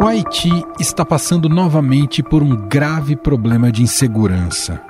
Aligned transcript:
O 0.00 0.06
Haiti 0.06 0.64
está 0.78 1.04
passando 1.04 1.46
novamente 1.46 2.22
por 2.22 2.42
um 2.42 2.56
grave 2.56 3.14
problema 3.14 3.70
de 3.70 3.82
insegurança. 3.82 4.80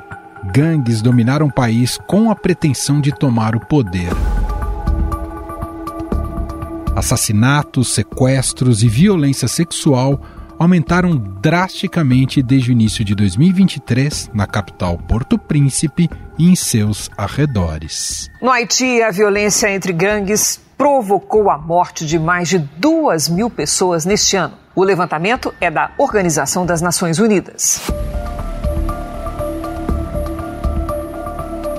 Gangues 0.55 1.03
dominaram 1.03 1.49
o 1.49 1.53
país 1.53 1.99
com 2.07 2.31
a 2.31 2.37
pretensão 2.37 3.01
de 3.01 3.11
tomar 3.11 3.57
o 3.57 3.67
poder. 3.67 4.13
Assassinatos, 6.95 7.89
sequestros 7.89 8.85
e 8.85 8.89
violência 8.89 9.49
sexual 9.49 10.21
aumentaram 10.57 11.17
drasticamente 11.17 12.41
desde 12.41 12.71
o 12.71 12.73
início 12.73 13.05
de 13.05 13.17
2023 13.17 14.31
na 14.33 14.47
capital 14.47 14.97
Porto 14.97 15.37
Príncipe 15.37 16.09
e 16.39 16.49
em 16.49 16.55
seus 16.55 17.11
arredores. 17.19 18.31
No 18.41 18.49
Haiti, 18.49 19.03
a 19.03 19.11
violência 19.11 19.75
entre 19.75 19.93
gangues 19.93 20.61
provocou 20.79 21.51
a 21.51 21.59
morte 21.59 22.07
de 22.07 22.17
mais 22.17 22.49
de 22.49 22.59
duas 22.59 23.29
mil 23.29 23.51
pessoas 23.51 24.05
neste 24.05 24.37
ano. 24.37 24.60
O 24.73 24.85
levantamento 24.85 25.53
é 25.61 25.69
da 25.69 25.91
Organização 25.99 26.65
das 26.65 26.81
Nações 26.81 27.19
Unidas. 27.19 27.81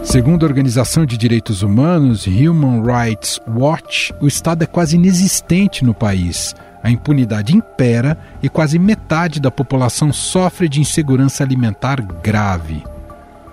Segundo 0.03 0.45
a 0.45 0.49
Organização 0.49 1.05
de 1.05 1.17
Direitos 1.17 1.63
Humanos 1.63 2.27
Human 2.27 2.83
Rights 2.83 3.39
Watch, 3.47 4.13
o 4.19 4.27
Estado 4.27 4.65
é 4.65 4.67
quase 4.67 4.97
inexistente 4.97 5.85
no 5.85 5.93
país. 5.93 6.53
A 6.83 6.91
impunidade 6.91 7.55
impera 7.55 8.17
e 8.43 8.49
quase 8.49 8.77
metade 8.77 9.39
da 9.39 9.49
população 9.49 10.11
sofre 10.11 10.67
de 10.67 10.81
insegurança 10.81 11.45
alimentar 11.45 12.01
grave. 12.01 12.83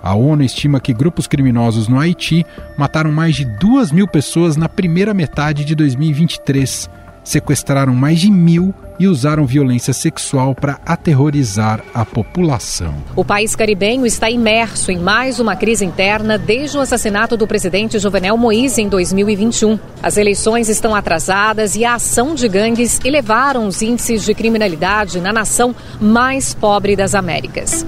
A 0.03 0.13
ONU 0.15 0.43
estima 0.43 0.81
que 0.81 0.93
grupos 0.93 1.27
criminosos 1.27 1.87
no 1.87 1.97
Haiti 1.97 2.45
mataram 2.77 3.11
mais 3.11 3.37
de 3.37 3.45
duas 3.45 3.89
mil 3.89 4.07
pessoas 4.07 4.57
na 4.57 4.67
primeira 4.67 5.13
metade 5.13 5.63
de 5.63 5.75
2023 5.75 6.89
sequestraram 7.23 7.93
mais 7.93 8.19
de 8.19 8.31
mil 8.31 8.73
e 8.99 9.07
usaram 9.07 9.45
violência 9.45 9.93
sexual 9.93 10.53
para 10.53 10.79
aterrorizar 10.85 11.81
a 11.93 12.03
população. 12.05 12.93
O 13.15 13.23
país 13.23 13.55
caribenho 13.55 14.05
está 14.05 14.29
imerso 14.29 14.91
em 14.91 14.99
mais 14.99 15.39
uma 15.39 15.55
crise 15.55 15.85
interna 15.85 16.37
desde 16.37 16.77
o 16.77 16.81
assassinato 16.81 17.37
do 17.37 17.47
presidente 17.47 17.97
Jovenel 17.97 18.35
Moïse 18.35 18.81
em 18.81 18.89
2021. 18.89 19.79
As 20.03 20.17
eleições 20.17 20.67
estão 20.67 20.93
atrasadas 20.93 21.75
e 21.75 21.85
a 21.85 21.95
ação 21.95 22.35
de 22.35 22.47
gangues 22.49 22.99
elevaram 23.05 23.67
os 23.67 23.81
índices 23.81 24.25
de 24.25 24.33
criminalidade 24.33 25.21
na 25.21 25.31
nação 25.31 25.73
mais 26.01 26.53
pobre 26.53 26.95
das 26.95 27.15
Américas. 27.15 27.85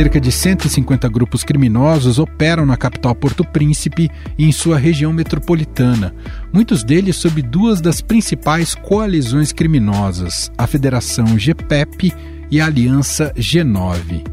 Cerca 0.00 0.18
de 0.18 0.32
150 0.32 1.06
grupos 1.10 1.44
criminosos 1.44 2.18
operam 2.18 2.64
na 2.64 2.74
capital 2.74 3.14
Porto 3.14 3.44
Príncipe 3.44 4.10
e 4.38 4.46
em 4.46 4.50
sua 4.50 4.78
região 4.78 5.12
metropolitana, 5.12 6.14
muitos 6.50 6.82
deles 6.82 7.16
sob 7.16 7.42
duas 7.42 7.82
das 7.82 8.00
principais 8.00 8.74
coalizões 8.74 9.52
criminosas, 9.52 10.50
a 10.56 10.66
Federação 10.66 11.26
GPEP 11.36 12.14
e 12.50 12.62
a 12.62 12.64
Aliança 12.64 13.30
G9. 13.36 14.26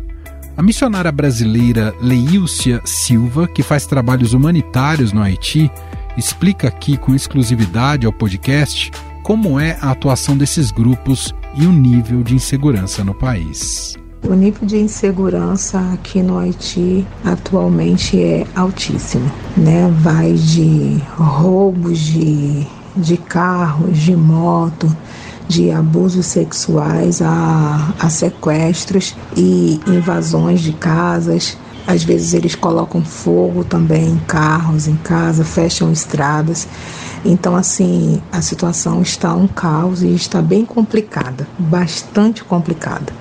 A 0.56 0.64
missionária 0.64 1.12
brasileira 1.12 1.94
Leílcia 2.00 2.80
Silva, 2.86 3.46
que 3.46 3.62
faz 3.62 3.86
trabalhos 3.86 4.32
humanitários 4.32 5.12
no 5.12 5.22
Haiti, 5.22 5.70
explica 6.16 6.70
aqui 6.70 6.96
com 6.96 7.14
exclusividade 7.14 8.06
ao 8.06 8.14
podcast 8.14 8.90
como 9.22 9.60
é 9.60 9.78
a 9.82 9.92
atuação 9.92 10.38
desses 10.38 10.72
grupos 10.72 11.36
e 11.56 11.66
o 11.66 11.74
nível 11.74 12.24
de 12.24 12.36
insegurança 12.36 13.04
no 13.04 13.14
país. 13.14 13.98
O 14.24 14.34
nível 14.34 14.68
de 14.68 14.78
insegurança 14.78 15.80
aqui 15.94 16.22
no 16.22 16.38
Haiti 16.38 17.08
atualmente 17.24 18.22
é 18.22 18.46
altíssimo, 18.56 19.32
né? 19.56 19.90
Vai 20.02 20.34
de 20.34 21.02
roubos 21.16 22.00
de, 22.00 22.68
de 22.96 23.16
carros, 23.16 23.98
de 23.98 24.16
moto, 24.16 24.94
de 25.48 25.72
abusos 25.72 26.26
sexuais 26.26 27.22
a, 27.22 27.94
a 28.00 28.10
sequestros 28.10 29.16
e 29.36 29.80
invasões 29.88 30.62
de 30.62 30.74
casas. 30.74 31.58
Às 31.86 32.04
vezes 32.04 32.34
eles 32.34 32.56
colocam 32.56 33.06
fogo 33.06 33.64
também 33.64 34.10
em 34.10 34.18
carros, 34.18 34.88
em 34.88 34.98
casa, 34.98 35.46
fecham 35.46 35.92
estradas. 35.92 36.68
Então, 37.24 37.56
assim, 37.56 38.22
a 38.32 38.42
situação 38.42 39.02
está 39.02 39.34
um 39.34 39.48
caos 39.48 40.02
e 40.02 40.14
está 40.14 40.42
bem 40.42 40.66
complicada, 40.66 41.48
bastante 41.58 42.44
complicada. 42.44 43.14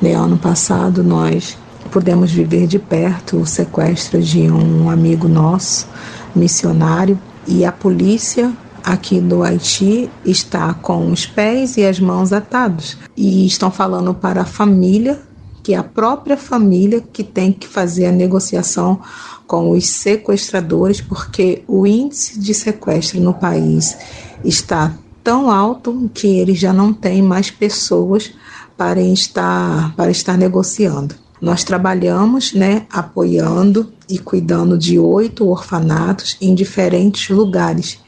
No 0.00 0.16
ano 0.16 0.38
passado, 0.38 1.02
nós 1.02 1.58
pudemos 1.90 2.30
viver 2.30 2.66
de 2.66 2.78
perto 2.78 3.38
o 3.38 3.46
sequestro 3.46 4.22
de 4.22 4.50
um 4.50 4.88
amigo 4.88 5.26
nosso, 5.26 5.88
missionário, 6.34 7.18
e 7.46 7.64
a 7.64 7.72
polícia 7.72 8.52
aqui 8.84 9.20
do 9.20 9.42
Haiti 9.42 10.08
está 10.24 10.72
com 10.74 11.10
os 11.10 11.26
pés 11.26 11.76
e 11.76 11.84
as 11.84 11.98
mãos 11.98 12.32
atados. 12.32 12.96
E 13.16 13.46
estão 13.46 13.70
falando 13.70 14.14
para 14.14 14.42
a 14.42 14.46
família 14.46 15.20
que 15.68 15.74
é 15.74 15.76
a 15.76 15.82
própria 15.82 16.38
família 16.38 16.98
que 16.98 17.22
tem 17.22 17.52
que 17.52 17.68
fazer 17.68 18.06
a 18.06 18.12
negociação 18.12 19.00
com 19.46 19.68
os 19.68 19.86
sequestradores, 19.86 21.02
porque 21.02 21.62
o 21.68 21.86
índice 21.86 22.38
de 22.38 22.54
sequestro 22.54 23.20
no 23.20 23.34
país 23.34 23.94
está 24.42 24.94
tão 25.22 25.50
alto 25.50 26.10
que 26.14 26.26
eles 26.26 26.58
já 26.58 26.72
não 26.72 26.94
têm 26.94 27.20
mais 27.20 27.50
pessoas 27.50 28.32
para 28.78 29.00
estar, 29.00 29.92
para 29.96 30.10
estar 30.12 30.38
negociando. 30.38 31.16
Nós 31.40 31.64
trabalhamos, 31.64 32.52
né, 32.52 32.86
apoiando 32.90 33.92
e 34.08 34.18
cuidando 34.20 34.78
de 34.78 34.98
oito 34.98 35.48
orfanatos 35.48 36.36
em 36.40 36.54
diferentes 36.54 37.28
lugares. 37.28 37.98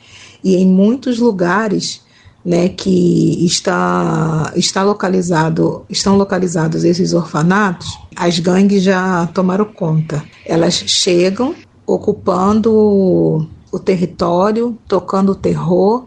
E 0.42 0.56
em 0.56 0.66
muitos 0.66 1.18
lugares, 1.18 2.02
né, 2.44 2.68
que 2.68 3.44
está, 3.44 4.52
está 4.54 4.84
localizado, 4.84 5.84
estão 5.90 6.16
localizados 6.16 6.84
esses 6.84 7.12
orfanatos, 7.12 7.98
as 8.14 8.38
gangues 8.38 8.84
já 8.84 9.26
tomaram 9.34 9.64
conta. 9.64 10.24
Elas 10.46 10.74
chegam 10.74 11.54
ocupando 11.84 13.48
o 13.72 13.78
território, 13.78 14.78
tocando 14.86 15.32
o 15.32 15.34
terror, 15.34 16.06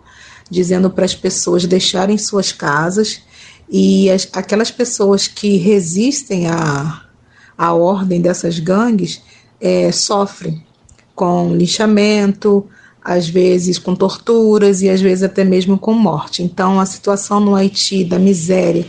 dizendo 0.49 0.89
para 0.89 1.03
as 1.03 1.15
pessoas 1.15 1.65
deixarem 1.65 2.17
suas 2.17 2.53
casas 2.53 3.21
e 3.75 4.11
as, 4.11 4.29
aquelas 4.31 4.69
pessoas 4.69 5.27
que 5.27 5.57
resistem 5.57 6.45
à, 6.47 7.01
à 7.57 7.73
ordem 7.73 8.21
dessas 8.21 8.59
gangues 8.59 9.19
é, 9.59 9.91
sofrem 9.91 10.63
com 11.15 11.55
lixamento, 11.55 12.67
às 13.03 13.27
vezes 13.27 13.79
com 13.79 13.95
torturas 13.95 14.83
e 14.83 14.89
às 14.89 15.01
vezes 15.01 15.23
até 15.23 15.43
mesmo 15.43 15.79
com 15.79 15.91
morte. 15.91 16.43
Então 16.43 16.79
a 16.79 16.85
situação 16.85 17.39
no 17.39 17.55
Haiti 17.55 18.03
da 18.03 18.19
miséria 18.19 18.85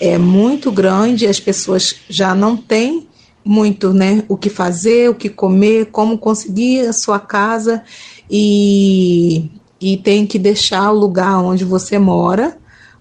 é 0.00 0.16
muito 0.16 0.70
grande, 0.70 1.26
as 1.26 1.40
pessoas 1.40 1.96
já 2.08 2.32
não 2.32 2.56
têm 2.56 3.08
muito, 3.44 3.92
né, 3.92 4.22
o 4.28 4.36
que 4.36 4.48
fazer, 4.48 5.10
o 5.10 5.14
que 5.14 5.28
comer, 5.28 5.86
como 5.86 6.16
conseguir 6.16 6.86
a 6.86 6.92
sua 6.92 7.18
casa 7.18 7.82
e, 8.30 9.50
e 9.80 9.96
tem 9.96 10.24
que 10.24 10.38
deixar 10.38 10.92
o 10.92 10.98
lugar 10.98 11.42
onde 11.42 11.64
você 11.64 11.98
mora 11.98 12.59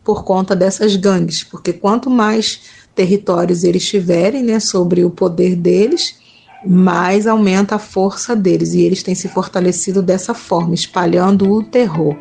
por 0.09 0.23
conta 0.23 0.55
dessas 0.55 0.95
gangues, 0.95 1.43
porque 1.43 1.71
quanto 1.71 2.09
mais 2.09 2.61
territórios 2.95 3.63
eles 3.63 3.87
tiverem 3.87 4.41
né, 4.41 4.59
sobre 4.59 5.05
o 5.05 5.11
poder 5.11 5.55
deles, 5.55 6.15
mais 6.65 7.27
aumenta 7.27 7.75
a 7.75 7.79
força 7.79 8.35
deles 8.35 8.73
e 8.73 8.81
eles 8.81 9.03
têm 9.03 9.13
se 9.13 9.27
fortalecido 9.27 10.01
dessa 10.01 10.33
forma, 10.33 10.73
espalhando 10.73 11.51
o 11.51 11.61
terror. 11.61 12.15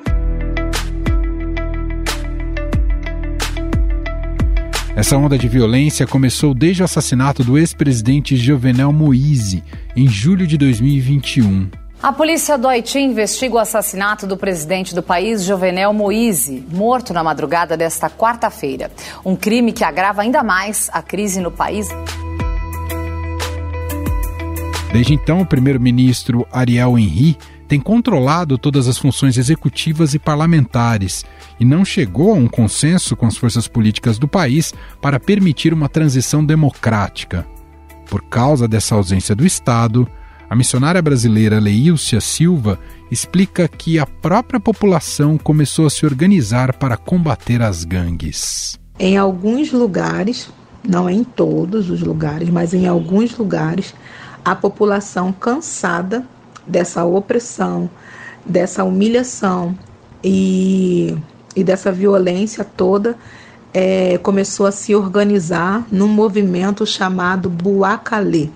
Essa 4.94 5.16
onda 5.16 5.38
de 5.38 5.49
violência 5.49 6.06
começou 6.06 6.53
desde 6.53 6.82
o 6.82 6.84
assassinato 6.84 7.43
do 7.43 7.56
ex-presidente 7.56 8.37
Jovenel 8.37 8.93
Moïse, 8.93 9.64
em 9.96 10.06
julho 10.06 10.46
de 10.46 10.58
2021. 10.58 11.88
A 12.00 12.12
polícia 12.12 12.56
do 12.56 12.68
Haiti 12.68 13.00
investiga 13.00 13.56
o 13.56 13.58
assassinato 13.58 14.24
do 14.24 14.36
presidente 14.36 14.94
do 14.94 15.02
país, 15.02 15.42
Jovenel 15.42 15.92
Moise, 15.92 16.64
morto 16.70 17.12
na 17.12 17.24
madrugada 17.24 17.76
desta 17.76 18.08
quarta-feira. 18.08 18.88
Um 19.24 19.34
crime 19.34 19.72
que 19.72 19.82
agrava 19.82 20.22
ainda 20.22 20.44
mais 20.44 20.88
a 20.92 21.02
crise 21.02 21.40
no 21.40 21.50
país. 21.50 21.88
Desde 24.92 25.12
então, 25.12 25.40
o 25.40 25.46
primeiro-ministro 25.46 26.46
Ariel 26.52 26.96
Henry 26.96 27.36
tem 27.66 27.80
controlado 27.80 28.56
todas 28.56 28.86
as 28.86 28.96
funções 28.96 29.36
executivas 29.36 30.14
e 30.14 30.20
parlamentares 30.20 31.24
e 31.58 31.64
não 31.64 31.84
chegou 31.84 32.30
a 32.30 32.34
um 32.34 32.46
consenso 32.46 33.16
com 33.16 33.26
as 33.26 33.36
forças 33.36 33.66
políticas 33.66 34.20
do 34.20 34.28
país 34.28 34.72
para 35.02 35.18
permitir 35.18 35.74
uma 35.74 35.88
transição 35.88 36.44
democrática. 36.44 37.44
Por 38.08 38.22
causa 38.22 38.68
dessa 38.68 38.94
ausência 38.94 39.34
do 39.34 39.44
Estado, 39.44 40.08
a 40.50 40.56
missionária 40.56 41.02
brasileira 41.02 41.60
Leílcia 41.60 42.20
Silva 42.20 42.78
explica 43.10 43.68
que 43.68 43.98
a 43.98 44.06
própria 44.06 44.58
população 44.58 45.36
começou 45.36 45.86
a 45.86 45.90
se 45.90 46.06
organizar 46.06 46.74
para 46.74 46.96
combater 46.96 47.60
as 47.60 47.84
gangues. 47.84 48.78
Em 48.98 49.16
alguns 49.16 49.72
lugares, 49.72 50.50
não 50.82 51.08
em 51.08 51.22
todos 51.22 51.90
os 51.90 52.00
lugares, 52.02 52.48
mas 52.48 52.72
em 52.72 52.86
alguns 52.86 53.36
lugares, 53.36 53.94
a 54.44 54.54
população 54.54 55.32
cansada 55.32 56.24
dessa 56.66 57.04
opressão, 57.04 57.90
dessa 58.44 58.84
humilhação 58.84 59.76
e, 60.24 61.14
e 61.54 61.62
dessa 61.62 61.92
violência 61.92 62.64
toda, 62.64 63.16
é, 63.72 64.18
começou 64.18 64.66
a 64.66 64.72
se 64.72 64.94
organizar 64.94 65.86
num 65.92 66.08
movimento 66.08 66.86
chamado 66.86 67.50
Buacalê, 67.50 68.48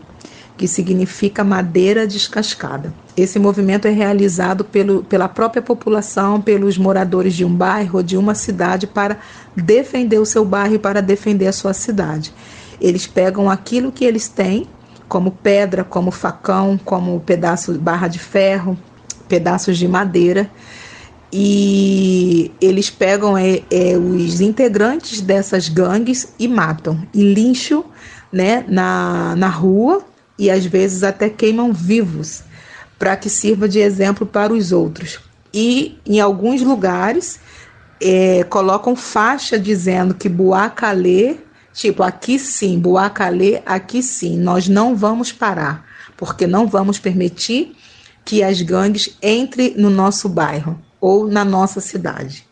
que 0.57 0.69
significa 0.69 1.43
madeira 1.43 2.07
descascada. 2.07 2.93
Esse 3.17 3.39
movimento 3.39 3.87
é 3.87 3.91
realizado 3.91 4.65
pelo, 4.65 5.03
pela 5.05 5.29
própria 5.29 5.63
população, 5.63 6.41
pelos 6.41 6.79
moradores 6.79 7.35
de 7.35 7.45
um 7.45 7.55
bairro 7.55 7.99
ou 7.99 8.03
de 8.03 8.17
uma 8.17 8.35
cidade 8.35 8.87
para 8.87 9.19
defender 9.57 10.19
o 10.19 10.27
seu 10.27 10.45
bairro 10.45 10.75
e 10.75 10.79
para 10.79 11.01
defender 11.01 11.47
a 11.47 11.53
sua 11.53 11.73
cidade. 11.73 12.33
Eles 12.81 13.07
pegam 13.07 13.51
aquilo 13.51 13.93
que 13.93 14.05
eles 14.05 14.29
têm, 14.29 14.67
como 15.09 15.31
pedra, 15.31 15.85
como 15.85 16.11
facão, 16.11 16.79
como 16.83 17.21
pedaço 17.21 17.73
barra 17.75 18.09
de 18.09 18.19
ferro, 18.19 18.79
pedaços 19.29 19.79
de 19.79 19.87
madeira, 19.87 20.51
e 21.33 22.51
eles 22.61 22.91
pegam 22.91 23.37
é, 23.39 23.63
é, 23.71 23.97
os 23.97 24.41
integrantes 24.41 25.21
dessas 25.21 25.69
gangues 25.69 26.35
e 26.39 26.47
matam 26.47 27.07
e 27.15 27.23
lincham 27.23 27.85
né, 28.31 28.65
na, 28.69 29.35
na 29.37 29.49
rua 29.49 30.05
e 30.39 30.51
às 30.51 30.65
vezes 30.65 31.03
até 31.03 31.29
queimam 31.29 31.73
vivos 31.73 32.43
para 32.99 33.17
que 33.17 33.29
sirva 33.29 33.69
de 33.69 33.79
exemplo 33.79 34.27
para 34.27 34.53
os 34.53 34.73
outros. 34.73 35.21
E 35.53 35.99
em 36.07 36.21
alguns 36.21 36.63
lugares 36.63 37.41
é, 38.01 38.45
colocam 38.45 38.97
faixa 38.97 39.59
dizendo 39.59 40.15
que 40.15 40.29
Buacalê, 40.29 41.37
tipo, 41.73 42.03
aqui 42.03 42.39
sim, 42.39 42.79
Buacalê, 42.79 43.63
aqui 43.67 44.03
sim, 44.03 44.39
nós 44.39 44.69
não 44.69 44.97
vamos 44.97 45.33
parar, 45.33 45.85
porque 46.17 46.47
não 46.47 46.67
vamos 46.67 46.99
permitir 46.99 47.77
que 48.25 48.43
as 48.43 48.61
gangues 48.63 49.17
entrem 49.23 49.75
no 49.77 49.91
nosso 49.91 50.29
bairro 50.29 50.81
ou 51.01 51.29
na 51.29 51.45
nossa 51.45 51.81
cidade. 51.81 52.47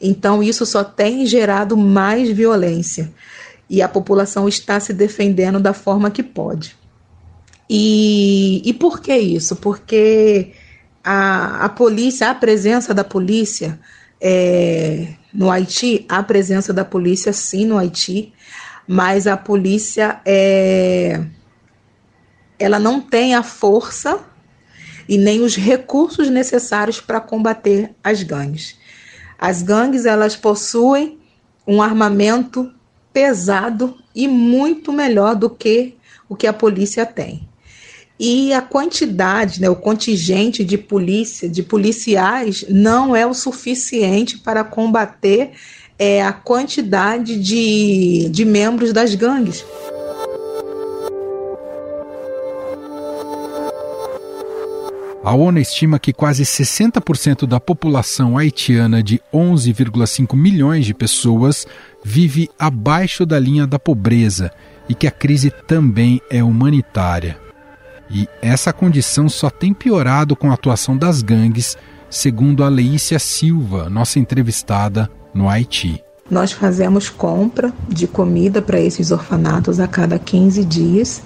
Então, 0.00 0.42
isso 0.42 0.64
só 0.66 0.84
tem 0.84 1.26
gerado 1.26 1.76
mais 1.76 2.28
violência 2.30 3.12
e 3.68 3.82
a 3.82 3.88
população 3.88 4.48
está 4.48 4.78
se 4.78 4.92
defendendo 4.92 5.58
da 5.58 5.72
forma 5.72 6.10
que 6.10 6.22
pode. 6.22 6.76
E, 7.68 8.62
e 8.64 8.72
por 8.74 9.00
que 9.00 9.16
isso? 9.16 9.56
Porque 9.56 10.52
a, 11.02 11.64
a 11.64 11.68
polícia, 11.68 12.30
a 12.30 12.34
presença 12.34 12.94
da 12.94 13.04
polícia 13.04 13.78
é, 14.20 15.14
no 15.32 15.50
Haiti, 15.50 16.06
a 16.08 16.22
presença 16.22 16.72
da 16.72 16.84
polícia 16.84 17.32
sim 17.32 17.66
no 17.66 17.76
Haiti, 17.76 18.32
mas 18.86 19.26
a 19.26 19.36
polícia 19.36 20.20
é, 20.24 21.24
ela 22.58 22.78
não 22.78 23.00
tem 23.00 23.34
a 23.34 23.42
força 23.42 24.20
e 25.08 25.18
nem 25.18 25.42
os 25.42 25.56
recursos 25.56 26.28
necessários 26.30 27.00
para 27.00 27.20
combater 27.20 27.94
as 28.02 28.22
gangues. 28.22 28.76
As 29.38 29.62
gangues 29.62 30.06
elas 30.06 30.34
possuem 30.34 31.18
um 31.66 31.82
armamento 31.82 32.72
pesado 33.12 33.96
e 34.14 34.26
muito 34.26 34.92
melhor 34.92 35.34
do 35.34 35.50
que 35.50 35.96
o 36.28 36.34
que 36.34 36.46
a 36.46 36.52
polícia 36.52 37.04
tem. 37.04 37.46
E 38.18 38.52
a 38.52 38.62
quantidade, 38.62 39.60
né, 39.60 39.68
o 39.68 39.76
contingente 39.76 40.64
de 40.64 40.78
polícia, 40.78 41.48
de 41.48 41.62
policiais, 41.62 42.64
não 42.68 43.14
é 43.14 43.26
o 43.26 43.34
suficiente 43.34 44.38
para 44.38 44.64
combater 44.64 45.50
é, 45.98 46.22
a 46.22 46.32
quantidade 46.32 47.38
de, 47.38 48.28
de 48.30 48.44
membros 48.44 48.92
das 48.92 49.14
gangues. 49.14 49.64
A 55.22 55.34
ONU 55.34 55.58
estima 55.58 55.98
que 55.98 56.12
quase 56.12 56.44
60% 56.44 57.46
da 57.48 57.58
população 57.58 58.38
haitiana 58.38 59.02
de 59.02 59.20
11,5 59.34 60.36
milhões 60.36 60.86
de 60.86 60.94
pessoas 60.94 61.66
vive 62.04 62.48
abaixo 62.56 63.26
da 63.26 63.36
linha 63.36 63.66
da 63.66 63.76
pobreza 63.76 64.52
e 64.88 64.94
que 64.94 65.04
a 65.04 65.10
crise 65.10 65.50
também 65.50 66.20
é 66.30 66.44
humanitária. 66.44 67.45
E 68.10 68.28
essa 68.40 68.72
condição 68.72 69.28
só 69.28 69.50
tem 69.50 69.74
piorado 69.74 70.36
com 70.36 70.50
a 70.50 70.54
atuação 70.54 70.96
das 70.96 71.22
gangues, 71.22 71.76
segundo 72.08 72.62
a 72.62 72.68
Leícia 72.68 73.18
Silva, 73.18 73.90
nossa 73.90 74.18
entrevistada 74.18 75.10
no 75.34 75.48
Haiti. 75.48 76.02
Nós 76.30 76.50
fazemos 76.52 77.08
compra 77.08 77.72
de 77.88 78.06
comida 78.06 78.60
para 78.60 78.80
esses 78.80 79.10
orfanatos 79.10 79.78
a 79.78 79.86
cada 79.86 80.18
15 80.18 80.64
dias. 80.64 81.22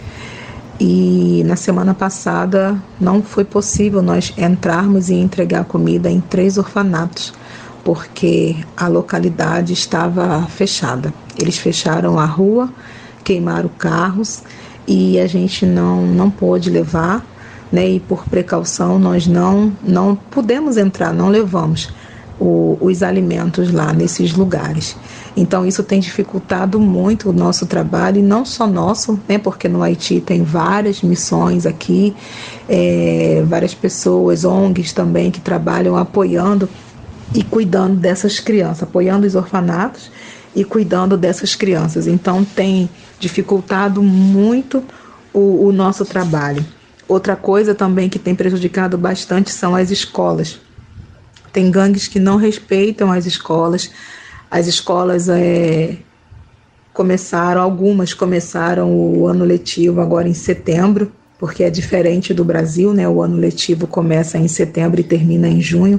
E 0.79 1.43
na 1.44 1.56
semana 1.56 1.93
passada 1.93 2.81
não 2.99 3.23
foi 3.23 3.44
possível 3.44 4.00
nós 4.00 4.32
entrarmos 4.37 5.11
e 5.11 5.15
entregar 5.15 5.65
comida 5.65 6.11
em 6.11 6.21
três 6.21 6.56
orfanatos, 6.56 7.35
porque 7.85 8.56
a 8.77 8.88
localidade 8.88 9.75
estava 9.75 10.47
fechada. 10.47 11.12
Eles 11.38 11.59
fecharam 11.59 12.19
a 12.19 12.25
rua, 12.25 12.71
queimaram 13.23 13.69
carros 13.69 14.43
e 14.91 15.21
a 15.21 15.27
gente 15.29 15.65
não, 15.65 16.05
não 16.05 16.29
pôde 16.29 16.69
levar, 16.69 17.25
né? 17.71 17.89
E 17.89 18.01
por 18.01 18.25
precaução 18.25 18.99
nós 18.99 19.25
não, 19.25 19.73
não 19.85 20.17
pudemos 20.17 20.77
entrar, 20.77 21.15
não 21.15 21.29
levamos 21.29 21.91
o, 22.41 22.77
os 22.81 23.01
alimentos 23.01 23.73
lá 23.73 23.93
nesses 23.93 24.33
lugares. 24.33 24.97
Então 25.37 25.65
isso 25.65 25.85
tem 25.85 26.01
dificultado 26.01 26.81
muito 26.81 27.31
o 27.31 27.33
nosso 27.33 27.67
trabalho 27.67 28.19
e 28.19 28.23
não 28.23 28.45
só 28.45 28.67
nosso, 28.67 29.17
né? 29.29 29.39
Porque 29.39 29.69
no 29.69 29.81
Haiti 29.81 30.21
tem 30.21 30.43
várias 30.43 31.03
missões 31.03 31.67
aqui, 31.67 32.13
é, 32.69 33.45
várias 33.47 33.73
pessoas, 33.73 34.45
ONGs 34.45 34.93
também 34.93 35.31
que 35.31 35.41
trabalham 35.41 35.97
apoiando 35.97 36.69
e 37.33 37.45
cuidando 37.45 37.95
dessas 37.95 38.41
crianças, 38.41 38.83
apoiando 38.83 39.25
os 39.25 39.37
orfanatos 39.37 40.11
e 40.53 40.65
cuidando 40.65 41.17
dessas 41.17 41.55
crianças. 41.55 42.09
Então 42.09 42.45
tem 42.45 42.91
dificultado 43.20 44.02
muito 44.02 44.82
o, 45.32 45.67
o 45.67 45.72
nosso 45.72 46.05
trabalho. 46.05 46.64
Outra 47.06 47.37
coisa 47.37 47.75
também 47.75 48.08
que 48.08 48.19
tem 48.19 48.34
prejudicado 48.34 48.96
bastante 48.96 49.50
são 49.50 49.76
as 49.76 49.90
escolas. 49.90 50.58
Tem 51.52 51.70
gangues 51.70 52.08
que 52.08 52.19
não 52.19 52.37
respeitam 52.37 53.12
as 53.12 53.26
escolas. 53.26 53.90
As 54.50 54.67
escolas 54.67 55.28
é, 55.28 55.99
começaram, 56.93 57.61
algumas 57.61 58.14
começaram 58.14 58.93
o 58.93 59.26
ano 59.26 59.44
letivo 59.44 60.00
agora 60.00 60.28
em 60.28 60.34
setembro, 60.34 61.12
porque 61.41 61.65
é 61.65 61.71
diferente 61.71 62.35
do 62.35 62.44
Brasil, 62.44 62.93
né? 62.93 63.09
O 63.09 63.23
ano 63.23 63.39
letivo 63.39 63.87
começa 63.87 64.37
em 64.37 64.47
setembro 64.47 65.01
e 65.01 65.03
termina 65.03 65.49
em 65.49 65.59
junho. 65.59 65.99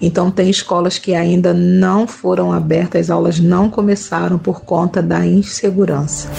Então 0.00 0.30
tem 0.30 0.48
escolas 0.48 0.96
que 0.96 1.12
ainda 1.12 1.52
não 1.52 2.06
foram 2.06 2.52
abertas, 2.52 3.06
as 3.06 3.10
aulas 3.10 3.40
não 3.40 3.68
começaram 3.68 4.38
por 4.38 4.60
conta 4.60 5.02
da 5.02 5.26
insegurança. 5.26 6.30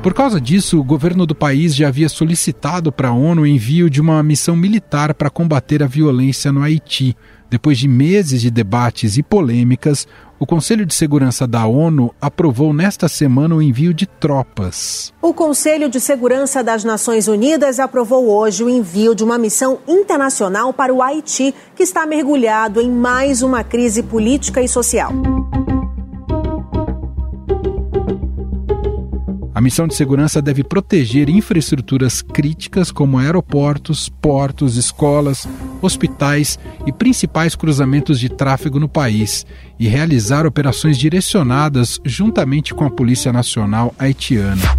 Por 0.00 0.14
causa 0.14 0.40
disso, 0.40 0.78
o 0.78 0.84
governo 0.84 1.26
do 1.26 1.34
país 1.34 1.74
já 1.74 1.88
havia 1.88 2.08
solicitado 2.08 2.92
para 2.92 3.08
a 3.08 3.12
ONU 3.12 3.42
o 3.42 3.46
envio 3.46 3.90
de 3.90 4.00
uma 4.00 4.22
missão 4.22 4.54
militar 4.54 5.12
para 5.12 5.28
combater 5.28 5.82
a 5.82 5.88
violência 5.88 6.52
no 6.52 6.62
Haiti. 6.62 7.16
Depois 7.48 7.78
de 7.78 7.86
meses 7.86 8.40
de 8.40 8.50
debates 8.50 9.16
e 9.16 9.22
polêmicas, 9.22 10.06
o 10.38 10.44
Conselho 10.44 10.84
de 10.84 10.94
Segurança 10.94 11.46
da 11.46 11.66
ONU 11.66 12.14
aprovou 12.20 12.72
nesta 12.72 13.08
semana 13.08 13.54
o 13.54 13.62
envio 13.62 13.94
de 13.94 14.06
tropas. 14.06 15.12
O 15.22 15.32
Conselho 15.32 15.88
de 15.88 16.00
Segurança 16.00 16.62
das 16.62 16.84
Nações 16.84 17.28
Unidas 17.28 17.80
aprovou 17.80 18.28
hoje 18.28 18.62
o 18.62 18.68
envio 18.68 19.14
de 19.14 19.24
uma 19.24 19.38
missão 19.38 19.78
internacional 19.88 20.72
para 20.72 20.92
o 20.92 21.02
Haiti, 21.02 21.54
que 21.74 21.82
está 21.82 22.04
mergulhado 22.04 22.80
em 22.80 22.90
mais 22.90 23.42
uma 23.42 23.64
crise 23.64 24.02
política 24.02 24.60
e 24.60 24.68
social. 24.68 25.12
A 29.56 29.60
missão 29.62 29.88
de 29.88 29.94
segurança 29.94 30.42
deve 30.42 30.62
proteger 30.62 31.30
infraestruturas 31.30 32.20
críticas 32.20 32.92
como 32.92 33.16
aeroportos, 33.16 34.06
portos, 34.06 34.76
escolas, 34.76 35.48
hospitais 35.80 36.58
e 36.86 36.92
principais 36.92 37.54
cruzamentos 37.54 38.20
de 38.20 38.28
tráfego 38.28 38.78
no 38.78 38.86
país 38.86 39.46
e 39.78 39.88
realizar 39.88 40.44
operações 40.44 40.98
direcionadas 40.98 41.98
juntamente 42.04 42.74
com 42.74 42.84
a 42.84 42.90
Polícia 42.90 43.32
Nacional 43.32 43.94
haitiana. 43.98 44.76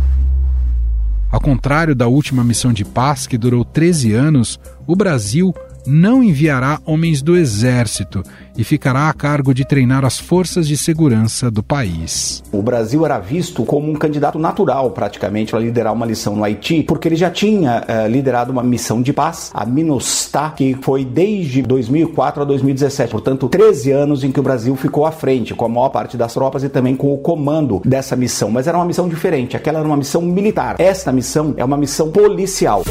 Ao 1.32 1.42
contrário 1.42 1.96
da 1.96 2.06
última 2.06 2.44
missão 2.44 2.72
de 2.72 2.86
paz, 2.86 3.26
que 3.26 3.36
durou 3.36 3.66
13 3.66 4.14
anos, 4.14 4.60
o 4.86 4.96
Brasil 4.96 5.56
não 5.88 6.22
enviará 6.22 6.80
homens 6.86 7.22
do 7.22 7.36
exército 7.36 8.22
e 8.58 8.64
ficará 8.64 9.10
a 9.10 9.14
cargo 9.14 9.54
de 9.54 9.64
treinar 9.64 10.04
as 10.04 10.20
forças 10.20 10.68
de 10.68 10.76
segurança 10.76 11.50
do 11.50 11.64
país. 11.64 12.44
O 12.52 12.62
Brasil 12.62 13.06
era 13.06 13.20
visto 13.20 13.64
como 13.64 13.90
um 13.90 13.96
candidato 13.96 14.38
natural, 14.38 14.92
praticamente, 14.92 15.52
para 15.52 15.60
liderar 15.60 15.94
uma 15.94 16.06
missão 16.06 16.36
no 16.36 16.44
Haiti, 16.44 16.84
porque 16.84 17.08
ele 17.08 17.16
já 17.16 17.30
tinha 17.30 17.84
eh, 17.88 18.08
liderado 18.08 18.52
uma 18.52 18.64
missão 18.64 19.02
de 19.02 19.14
paz, 19.14 19.52
a 19.54 19.66
MINUSTAH, 19.66 20.52
que 20.52 20.78
foi 20.82 21.06
desde 21.06 21.62
2004 21.62 22.42
a 22.42 22.46
2017, 22.46 23.12
portanto, 23.12 23.48
13 23.48 23.92
anos 23.92 24.24
em 24.24 24.32
que 24.32 24.40
o 24.40 24.44
Brasil 24.44 24.76
ficou 24.76 25.06
à 25.06 25.12
frente, 25.12 25.54
com 25.54 25.66
a 25.66 25.70
maior 25.70 25.90
parte 25.90 26.18
das 26.18 26.34
tropas 26.34 26.64
e 26.64 26.70
também 26.70 26.96
com 26.96 27.14
o 27.14 27.18
comando 27.18 27.82
dessa 27.86 28.16
missão. 28.16 28.50
Mas 28.50 28.68
era 28.68 28.78
uma 28.78 28.86
missão 28.86 29.08
diferente, 29.08 29.56
aquela 29.56 29.80
era 29.80 29.88
uma 29.88 29.98
missão 29.98 30.22
militar. 30.22 30.76
Esta 30.80 31.12
missão 31.12 31.54
é 31.58 31.64
uma 31.64 31.78
missão 31.78 32.12
policial. 32.12 32.84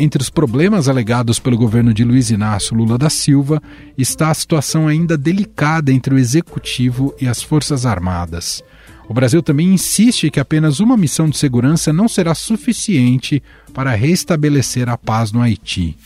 Entre 0.00 0.22
os 0.22 0.30
problemas 0.30 0.88
alegados 0.88 1.40
pelo 1.40 1.58
governo 1.58 1.92
de 1.92 2.04
Luiz 2.04 2.30
Inácio 2.30 2.76
Lula 2.76 2.96
da 2.96 3.10
Silva 3.10 3.60
está 3.96 4.30
a 4.30 4.34
situação 4.34 4.86
ainda 4.86 5.18
delicada 5.18 5.90
entre 5.90 6.14
o 6.14 6.18
executivo 6.18 7.12
e 7.20 7.26
as 7.26 7.42
Forças 7.42 7.84
Armadas. 7.84 8.62
O 9.08 9.14
Brasil 9.14 9.42
também 9.42 9.74
insiste 9.74 10.30
que 10.30 10.38
apenas 10.38 10.78
uma 10.78 10.96
missão 10.96 11.28
de 11.28 11.36
segurança 11.36 11.92
não 11.92 12.06
será 12.06 12.32
suficiente 12.32 13.42
para 13.74 13.94
restabelecer 13.96 14.88
a 14.88 14.96
paz 14.96 15.32
no 15.32 15.42
Haiti. 15.42 15.96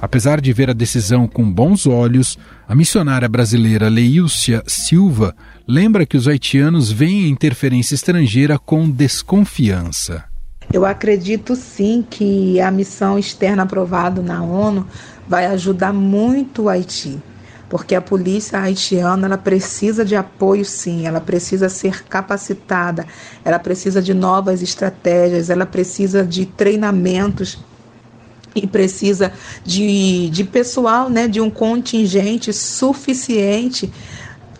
Apesar 0.00 0.40
de 0.40 0.52
ver 0.52 0.70
a 0.70 0.74
decisão 0.74 1.26
com 1.26 1.50
bons 1.50 1.84
olhos, 1.84 2.38
a 2.68 2.76
missionária 2.76 3.28
brasileira 3.28 3.88
Leílcia 3.88 4.62
Silva 4.68 5.34
lembra 5.66 6.06
que 6.06 6.16
os 6.16 6.28
haitianos 6.28 6.92
veem 6.92 7.24
a 7.24 7.28
interferência 7.28 7.94
estrangeira 7.96 8.56
com 8.56 8.88
desconfiança. 8.88 10.31
Eu 10.72 10.86
acredito 10.86 11.54
sim 11.54 12.04
que 12.08 12.58
a 12.58 12.70
missão 12.70 13.18
externa 13.18 13.64
aprovada 13.64 14.22
na 14.22 14.42
ONU 14.42 14.86
vai 15.28 15.44
ajudar 15.44 15.92
muito 15.92 16.62
o 16.62 16.68
Haiti, 16.70 17.22
porque 17.68 17.94
a 17.94 18.00
polícia 18.00 18.58
haitiana 18.58 19.26
ela 19.26 19.36
precisa 19.36 20.02
de 20.02 20.16
apoio 20.16 20.64
sim, 20.64 21.06
ela 21.06 21.20
precisa 21.20 21.68
ser 21.68 22.04
capacitada, 22.04 23.06
ela 23.44 23.58
precisa 23.58 24.00
de 24.00 24.14
novas 24.14 24.62
estratégias, 24.62 25.50
ela 25.50 25.66
precisa 25.66 26.24
de 26.24 26.46
treinamentos 26.46 27.58
e 28.54 28.66
precisa 28.66 29.30
de, 29.62 30.30
de 30.30 30.42
pessoal, 30.42 31.10
né, 31.10 31.28
de 31.28 31.40
um 31.40 31.50
contingente 31.50 32.50
suficiente 32.50 33.92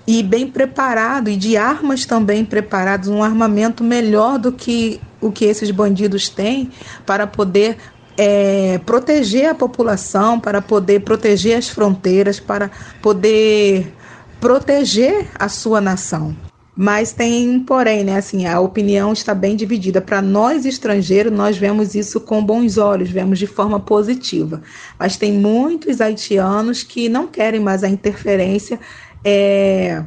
e 0.07 0.23
bem 0.23 0.47
preparado 0.47 1.31
e 1.31 1.37
de 1.37 1.57
armas 1.57 2.05
também 2.05 2.45
preparadas, 2.45 3.09
um 3.09 3.23
armamento 3.23 3.83
melhor 3.83 4.39
do 4.39 4.53
que 4.53 5.01
o 5.23 5.33
que 5.33 5.45
esses 5.45 5.71
bandidos 5.71 6.29
têm 6.29 6.71
para 7.07 7.27
poder 7.27 7.79
é, 8.17 8.79
proteger 8.85 9.47
a 9.47 9.55
população, 9.55 10.39
para 10.39 10.61
poder 10.61 11.01
proteger 11.01 11.57
as 11.57 11.69
fronteiras, 11.69 12.39
para 12.39 12.71
poder 13.01 13.95
proteger 14.41 15.29
a 15.39 15.49
sua 15.49 15.81
nação. 15.81 16.37
Mas 16.75 17.13
tem 17.13 17.61
porém, 17.61 18.03
né? 18.03 18.17
Assim, 18.17 18.47
a 18.47 18.59
opinião 18.59 19.13
está 19.13 19.35
bem 19.35 19.55
dividida. 19.55 20.01
Para 20.01 20.23
nós 20.23 20.65
estrangeiros, 20.65 21.31
nós 21.33 21.57
vemos 21.57 21.95
isso 21.95 22.19
com 22.19 22.43
bons 22.43 22.79
olhos, 22.79 23.11
vemos 23.11 23.39
de 23.39 23.47
forma 23.47 23.79
positiva. 23.79 24.63
Mas 24.99 25.17
tem 25.17 25.33
muitos 25.33 26.01
haitianos 26.01 26.83
que 26.83 27.11
não 27.11 27.27
querem 27.27 27.61
mais 27.61 27.85
a 27.85 27.89
interferência 27.89 28.81
é, 29.23 30.03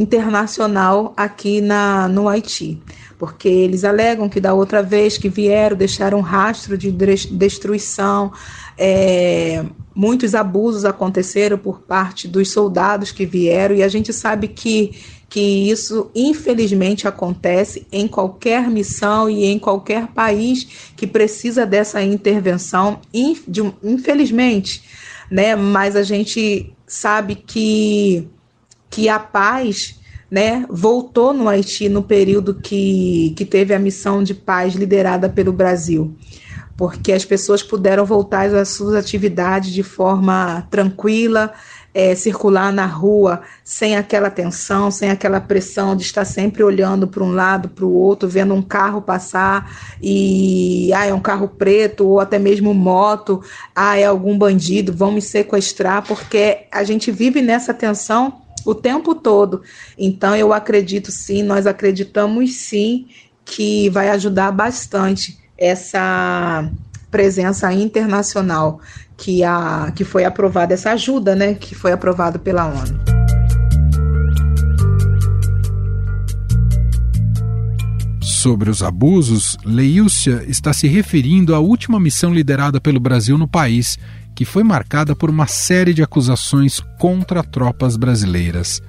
internacional 0.00 1.12
aqui 1.16 1.60
na, 1.60 2.08
no 2.08 2.28
Haiti. 2.28 2.80
Porque 3.18 3.48
eles 3.48 3.82
alegam 3.82 4.28
que 4.28 4.40
da 4.40 4.54
outra 4.54 4.82
vez 4.82 5.18
que 5.18 5.28
vieram 5.28 5.76
deixaram 5.76 6.18
um 6.18 6.22
rastro 6.22 6.78
de 6.78 6.92
destruição, 6.92 8.32
é, 8.76 9.64
muitos 9.94 10.34
abusos 10.36 10.84
aconteceram 10.84 11.58
por 11.58 11.80
parte 11.80 12.28
dos 12.28 12.52
soldados 12.52 13.10
que 13.10 13.26
vieram. 13.26 13.74
E 13.74 13.82
a 13.82 13.88
gente 13.88 14.12
sabe 14.12 14.48
que 14.48 14.92
que 15.28 15.70
isso 15.70 16.10
infelizmente 16.14 17.06
acontece 17.06 17.86
em 17.92 18.08
qualquer 18.08 18.68
missão 18.70 19.28
e 19.28 19.44
em 19.44 19.58
qualquer 19.58 20.06
país 20.08 20.66
que 20.96 21.06
precisa 21.06 21.66
dessa 21.66 22.02
intervenção, 22.02 23.00
infelizmente, 23.12 24.82
né? 25.30 25.54
Mas 25.54 25.94
a 25.96 26.02
gente 26.02 26.72
sabe 26.86 27.34
que 27.34 28.26
que 28.90 29.08
a 29.08 29.18
paz 29.18 29.98
né, 30.30 30.64
voltou 30.68 31.32
no 31.32 31.48
Haiti 31.48 31.88
no 31.88 32.02
período 32.02 32.54
que, 32.54 33.32
que 33.36 33.44
teve 33.44 33.74
a 33.74 33.78
missão 33.78 34.22
de 34.22 34.34
paz 34.34 34.74
liderada 34.74 35.28
pelo 35.28 35.52
Brasil, 35.52 36.14
porque 36.76 37.12
as 37.12 37.24
pessoas 37.24 37.62
puderam 37.62 38.04
voltar 38.04 38.54
às 38.54 38.68
suas 38.68 38.94
atividades 38.94 39.72
de 39.72 39.82
forma 39.82 40.66
tranquila, 40.70 41.52
é, 41.94 42.14
circular 42.14 42.72
na 42.72 42.86
rua 42.86 43.40
sem 43.64 43.96
aquela 43.96 44.30
tensão, 44.30 44.90
sem 44.90 45.10
aquela 45.10 45.40
pressão 45.40 45.96
de 45.96 46.02
estar 46.02 46.24
sempre 46.24 46.62
olhando 46.62 47.08
para 47.08 47.24
um 47.24 47.32
lado, 47.32 47.68
para 47.70 47.84
o 47.84 47.92
outro, 47.92 48.28
vendo 48.28 48.54
um 48.54 48.62
carro 48.62 49.00
passar 49.00 49.72
e 50.00 50.92
ah, 50.92 51.06
é 51.06 51.14
um 51.14 51.20
carro 51.20 51.48
preto 51.48 52.06
ou 52.06 52.20
até 52.20 52.38
mesmo 52.38 52.72
moto, 52.74 53.42
ah, 53.74 53.98
é 53.98 54.04
algum 54.04 54.38
bandido, 54.38 54.92
vão 54.92 55.10
me 55.10 55.22
sequestrar, 55.22 56.06
porque 56.06 56.66
a 56.70 56.84
gente 56.84 57.10
vive 57.10 57.40
nessa 57.42 57.72
tensão 57.72 58.42
o 58.64 58.74
tempo 58.74 59.14
todo. 59.14 59.62
Então, 59.96 60.34
eu 60.34 60.52
acredito 60.52 61.10
sim, 61.10 61.42
nós 61.42 61.66
acreditamos 61.66 62.54
sim 62.54 63.06
que 63.44 63.88
vai 63.90 64.10
ajudar 64.10 64.52
bastante 64.52 65.38
essa 65.56 66.70
presença 67.10 67.72
internacional 67.72 68.80
que, 69.16 69.42
a, 69.42 69.92
que 69.94 70.04
foi 70.04 70.24
aprovada, 70.24 70.74
essa 70.74 70.92
ajuda 70.92 71.34
né, 71.34 71.54
que 71.54 71.74
foi 71.74 71.92
aprovada 71.92 72.38
pela 72.38 72.66
ONU. 72.66 73.18
Sobre 78.20 78.70
os 78.70 78.84
abusos, 78.84 79.56
Leilcia 79.64 80.44
está 80.46 80.72
se 80.72 80.86
referindo 80.86 81.56
à 81.56 81.58
última 81.58 81.98
missão 81.98 82.32
liderada 82.32 82.80
pelo 82.80 83.00
Brasil 83.00 83.36
no 83.36 83.48
país, 83.48 83.98
que 84.38 84.44
foi 84.44 84.62
marcada 84.62 85.16
por 85.16 85.28
uma 85.28 85.48
série 85.48 85.92
de 85.92 86.00
acusações 86.00 86.78
contra 86.96 87.42
tropas 87.42 87.96
brasileiras. 87.96 88.80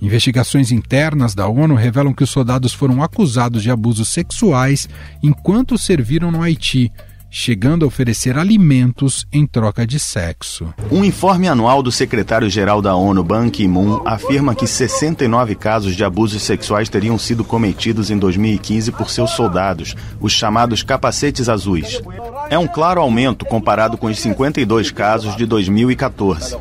Investigações 0.00 0.70
internas 0.70 1.34
da 1.34 1.48
ONU 1.48 1.74
revelam 1.74 2.14
que 2.14 2.22
os 2.22 2.30
soldados 2.30 2.72
foram 2.72 3.02
acusados 3.02 3.64
de 3.64 3.72
abusos 3.72 4.06
sexuais 4.06 4.88
enquanto 5.20 5.76
serviram 5.76 6.30
no 6.30 6.40
Haiti 6.40 6.92
chegando 7.36 7.84
a 7.84 7.88
oferecer 7.88 8.38
alimentos 8.38 9.26
em 9.32 9.44
troca 9.44 9.84
de 9.84 9.98
sexo. 9.98 10.72
Um 10.88 11.04
informe 11.04 11.48
anual 11.48 11.82
do 11.82 11.90
secretário-geral 11.90 12.80
da 12.80 12.94
ONU, 12.94 13.24
Ban 13.24 13.50
Ki-moon, 13.50 14.02
afirma 14.06 14.54
que 14.54 14.68
69 14.68 15.56
casos 15.56 15.96
de 15.96 16.04
abusos 16.04 16.44
sexuais 16.44 16.88
teriam 16.88 17.18
sido 17.18 17.42
cometidos 17.42 18.08
em 18.08 18.16
2015 18.16 18.92
por 18.92 19.10
seus 19.10 19.32
soldados, 19.32 19.96
os 20.20 20.32
chamados 20.32 20.84
capacetes 20.84 21.48
azuis. 21.48 22.00
É 22.48 22.56
um 22.56 22.68
claro 22.68 23.00
aumento 23.00 23.44
comparado 23.44 23.98
com 23.98 24.06
os 24.06 24.20
52 24.20 24.92
casos 24.92 25.36
de 25.36 25.44
2014. 25.44 26.56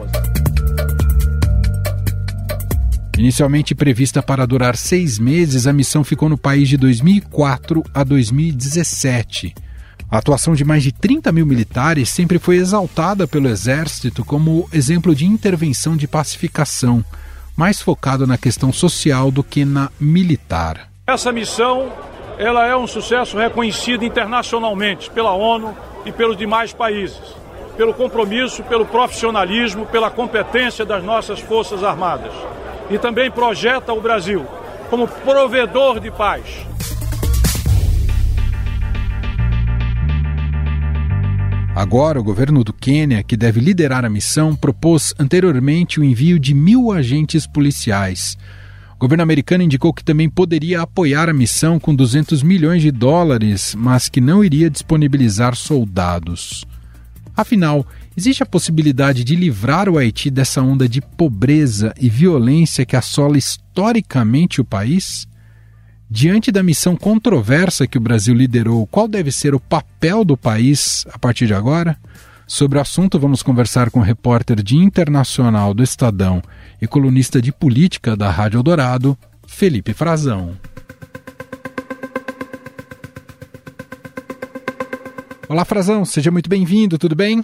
Inicialmente 3.15 3.75
prevista 3.75 4.23
para 4.23 4.47
durar 4.47 4.75
seis 4.75 5.19
meses, 5.19 5.67
a 5.67 5.71
missão 5.71 6.03
ficou 6.03 6.27
no 6.27 6.37
país 6.37 6.67
de 6.67 6.77
2004 6.77 7.83
a 7.93 8.03
2017. 8.03 9.53
A 10.13 10.19
atuação 10.19 10.53
de 10.53 10.63
mais 10.63 10.83
de 10.83 10.91
30 10.91 11.31
mil 11.31 11.43
militares 11.43 12.07
sempre 12.07 12.37
foi 12.37 12.57
exaltada 12.57 13.27
pelo 13.27 13.47
Exército 13.47 14.23
como 14.23 14.69
exemplo 14.71 15.15
de 15.15 15.25
intervenção 15.25 15.97
de 15.97 16.07
pacificação, 16.07 17.03
mais 17.57 17.81
focado 17.81 18.27
na 18.27 18.37
questão 18.37 18.71
social 18.71 19.31
do 19.31 19.43
que 19.43 19.65
na 19.65 19.89
militar. 19.99 20.87
Essa 21.07 21.31
missão 21.31 21.91
ela 22.37 22.67
é 22.67 22.77
um 22.77 22.85
sucesso 22.85 23.39
reconhecido 23.39 24.05
internacionalmente 24.05 25.09
pela 25.09 25.31
ONU 25.31 25.75
e 26.05 26.11
pelos 26.11 26.37
demais 26.37 26.71
países, 26.71 27.35
pelo 27.75 27.95
compromisso, 27.95 28.61
pelo 28.65 28.85
profissionalismo, 28.85 29.87
pela 29.87 30.11
competência 30.11 30.85
das 30.85 31.03
nossas 31.03 31.39
Forças 31.39 31.83
Armadas. 31.83 32.33
E 32.87 32.99
também 32.99 33.31
projeta 33.31 33.91
o 33.91 33.99
Brasil 33.99 34.45
como 34.91 35.07
provedor 35.07 35.99
de 35.99 36.11
paz, 36.11 36.43
Agora, 41.83 42.17
o 42.17 42.23
governo 42.23 42.63
do 42.63 42.71
Quênia, 42.71 43.21
que 43.21 43.35
deve 43.35 43.59
liderar 43.59 44.05
a 44.05 44.09
missão, 44.09 44.55
propôs 44.55 45.13
anteriormente 45.19 45.99
o 45.99 46.03
envio 46.03 46.39
de 46.39 46.53
mil 46.53 46.93
agentes 46.93 47.45
policiais. 47.45 48.37
O 48.95 48.99
governo 48.99 49.21
americano 49.21 49.65
indicou 49.65 49.93
que 49.93 50.01
também 50.01 50.29
poderia 50.29 50.81
apoiar 50.81 51.27
a 51.27 51.33
missão 51.33 51.77
com 51.81 51.93
200 51.93 52.41
milhões 52.41 52.81
de 52.81 52.89
dólares, 52.89 53.75
mas 53.77 54.07
que 54.07 54.21
não 54.21 54.45
iria 54.45 54.69
disponibilizar 54.69 55.57
soldados. 55.57 56.63
Afinal, 57.35 57.85
existe 58.15 58.41
a 58.41 58.45
possibilidade 58.45 59.25
de 59.25 59.35
livrar 59.35 59.89
o 59.89 59.97
Haiti 59.97 60.31
dessa 60.31 60.61
onda 60.61 60.87
de 60.87 61.01
pobreza 61.01 61.93
e 61.99 62.07
violência 62.07 62.85
que 62.85 62.95
assola 62.95 63.37
historicamente 63.37 64.61
o 64.61 64.65
país? 64.65 65.27
Diante 66.15 66.51
da 66.51 66.61
missão 66.61 66.95
controversa 66.95 67.87
que 67.87 67.97
o 67.97 67.99
Brasil 67.99 68.35
liderou, 68.35 68.85
qual 68.85 69.07
deve 69.07 69.31
ser 69.31 69.55
o 69.55 69.59
papel 69.59 70.23
do 70.23 70.37
país 70.37 71.07
a 71.11 71.17
partir 71.17 71.47
de 71.47 71.55
agora? 71.55 71.97
Sobre 72.45 72.77
o 72.77 72.81
assunto, 72.81 73.17
vamos 73.17 73.41
conversar 73.41 73.89
com 73.89 73.99
o 73.99 74.03
repórter 74.03 74.61
de 74.61 74.77
internacional 74.77 75.73
do 75.73 75.81
Estadão 75.81 76.39
e 76.79 76.85
colunista 76.85 77.41
de 77.41 77.51
política 77.51 78.15
da 78.15 78.29
Rádio 78.29 78.59
Eldorado, 78.59 79.17
Felipe 79.47 79.91
Frazão. 79.91 80.55
Olá, 85.49 85.65
Frazão, 85.65 86.05
seja 86.05 86.29
muito 86.29 86.47
bem-vindo, 86.47 86.99
tudo 86.99 87.15
bem? 87.15 87.43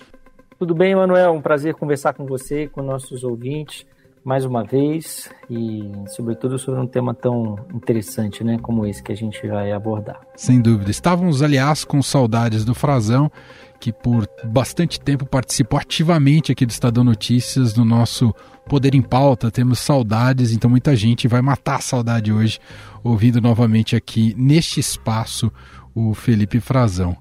Tudo 0.60 0.76
bem, 0.76 0.94
Manuel. 0.94 1.34
Um 1.34 1.42
prazer 1.42 1.74
conversar 1.74 2.14
com 2.14 2.28
você, 2.28 2.68
com 2.68 2.84
nossos 2.84 3.24
ouvintes, 3.24 3.84
mais 4.24 4.46
uma 4.46 4.64
vez, 4.64 5.30
e 5.50 5.92
sobretudo 6.08 6.60
sobre 6.60 6.80
um 6.80 6.88
tema 6.88 7.14
tão 7.14 7.58
interessante, 7.74 8.44
né, 8.44 8.58
como 8.62 8.86
esse 8.86 9.02
que 9.02 9.12
a 9.12 9.16
gente 9.16 9.46
vai 9.48 9.72
abordar. 9.72 10.20
Sem 10.36 10.62
dúvida. 10.62 10.92
Estávamos, 10.92 11.42
aliás, 11.42 11.84
com 11.84 12.02
saudades 12.02 12.64
do 12.66 12.76
Frazão, 12.76 13.32
que 13.80 13.94
por 13.94 14.28
bastante 14.44 15.00
tempo 15.00 15.26
participou 15.26 15.80
ativamente 15.80 16.52
aqui 16.52 16.66
do 16.66 16.72
Estadão 16.72 17.04
Notícias, 17.04 17.76
no 17.76 17.86
nosso 17.86 18.34
Poder 18.68 18.94
em 18.94 19.02
Pauta. 19.02 19.50
Temos 19.50 19.80
saudades, 19.80 20.52
então 20.52 20.70
muita 20.70 20.96
gente 20.96 21.28
vai 21.28 21.42
matar 21.42 21.78
a 21.78 21.82
saudade 21.82 22.32
hoje, 22.32 22.60
ouvindo 23.04 23.42
novamente 23.42 23.96
aqui 23.96 24.36
neste 24.38 24.80
espaço 24.80 25.52
o 25.96 26.14
Felipe 26.14 26.60
Frazão. 26.60 27.18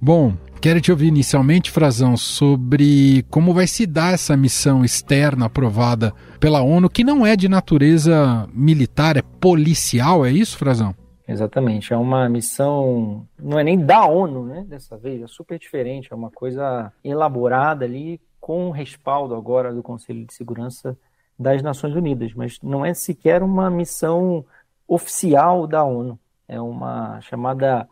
Bom, 0.00 0.32
quero 0.60 0.80
te 0.80 0.92
ouvir 0.92 1.08
inicialmente, 1.08 1.72
Frazão, 1.72 2.16
sobre 2.16 3.24
como 3.28 3.52
vai 3.52 3.66
se 3.66 3.84
dar 3.84 4.14
essa 4.14 4.36
missão 4.36 4.84
externa 4.84 5.46
aprovada 5.46 6.14
pela 6.38 6.62
ONU, 6.62 6.88
que 6.88 7.02
não 7.02 7.26
é 7.26 7.34
de 7.34 7.48
natureza 7.48 8.48
militar, 8.54 9.16
é 9.16 9.22
policial, 9.22 10.24
é 10.24 10.30
isso, 10.30 10.56
Frazão? 10.56 10.94
Exatamente, 11.26 11.92
é 11.92 11.96
uma 11.96 12.28
missão, 12.28 13.26
não 13.36 13.58
é 13.58 13.64
nem 13.64 13.76
da 13.76 14.06
ONU, 14.06 14.44
né, 14.46 14.64
dessa 14.68 14.96
vez, 14.96 15.20
é 15.20 15.26
super 15.26 15.58
diferente, 15.58 16.12
é 16.12 16.14
uma 16.16 16.30
coisa 16.30 16.92
elaborada 17.02 17.84
ali 17.84 18.20
com 18.40 18.70
respaldo 18.70 19.34
agora 19.34 19.74
do 19.74 19.82
Conselho 19.82 20.24
de 20.24 20.32
Segurança 20.32 20.96
das 21.36 21.60
Nações 21.60 21.94
Unidas, 21.96 22.32
mas 22.34 22.58
não 22.62 22.86
é 22.86 22.94
sequer 22.94 23.42
uma 23.42 23.68
missão 23.68 24.44
oficial 24.86 25.66
da 25.66 25.82
ONU, 25.82 26.18
é 26.46 26.60
uma 26.60 27.20
chamada 27.20 27.86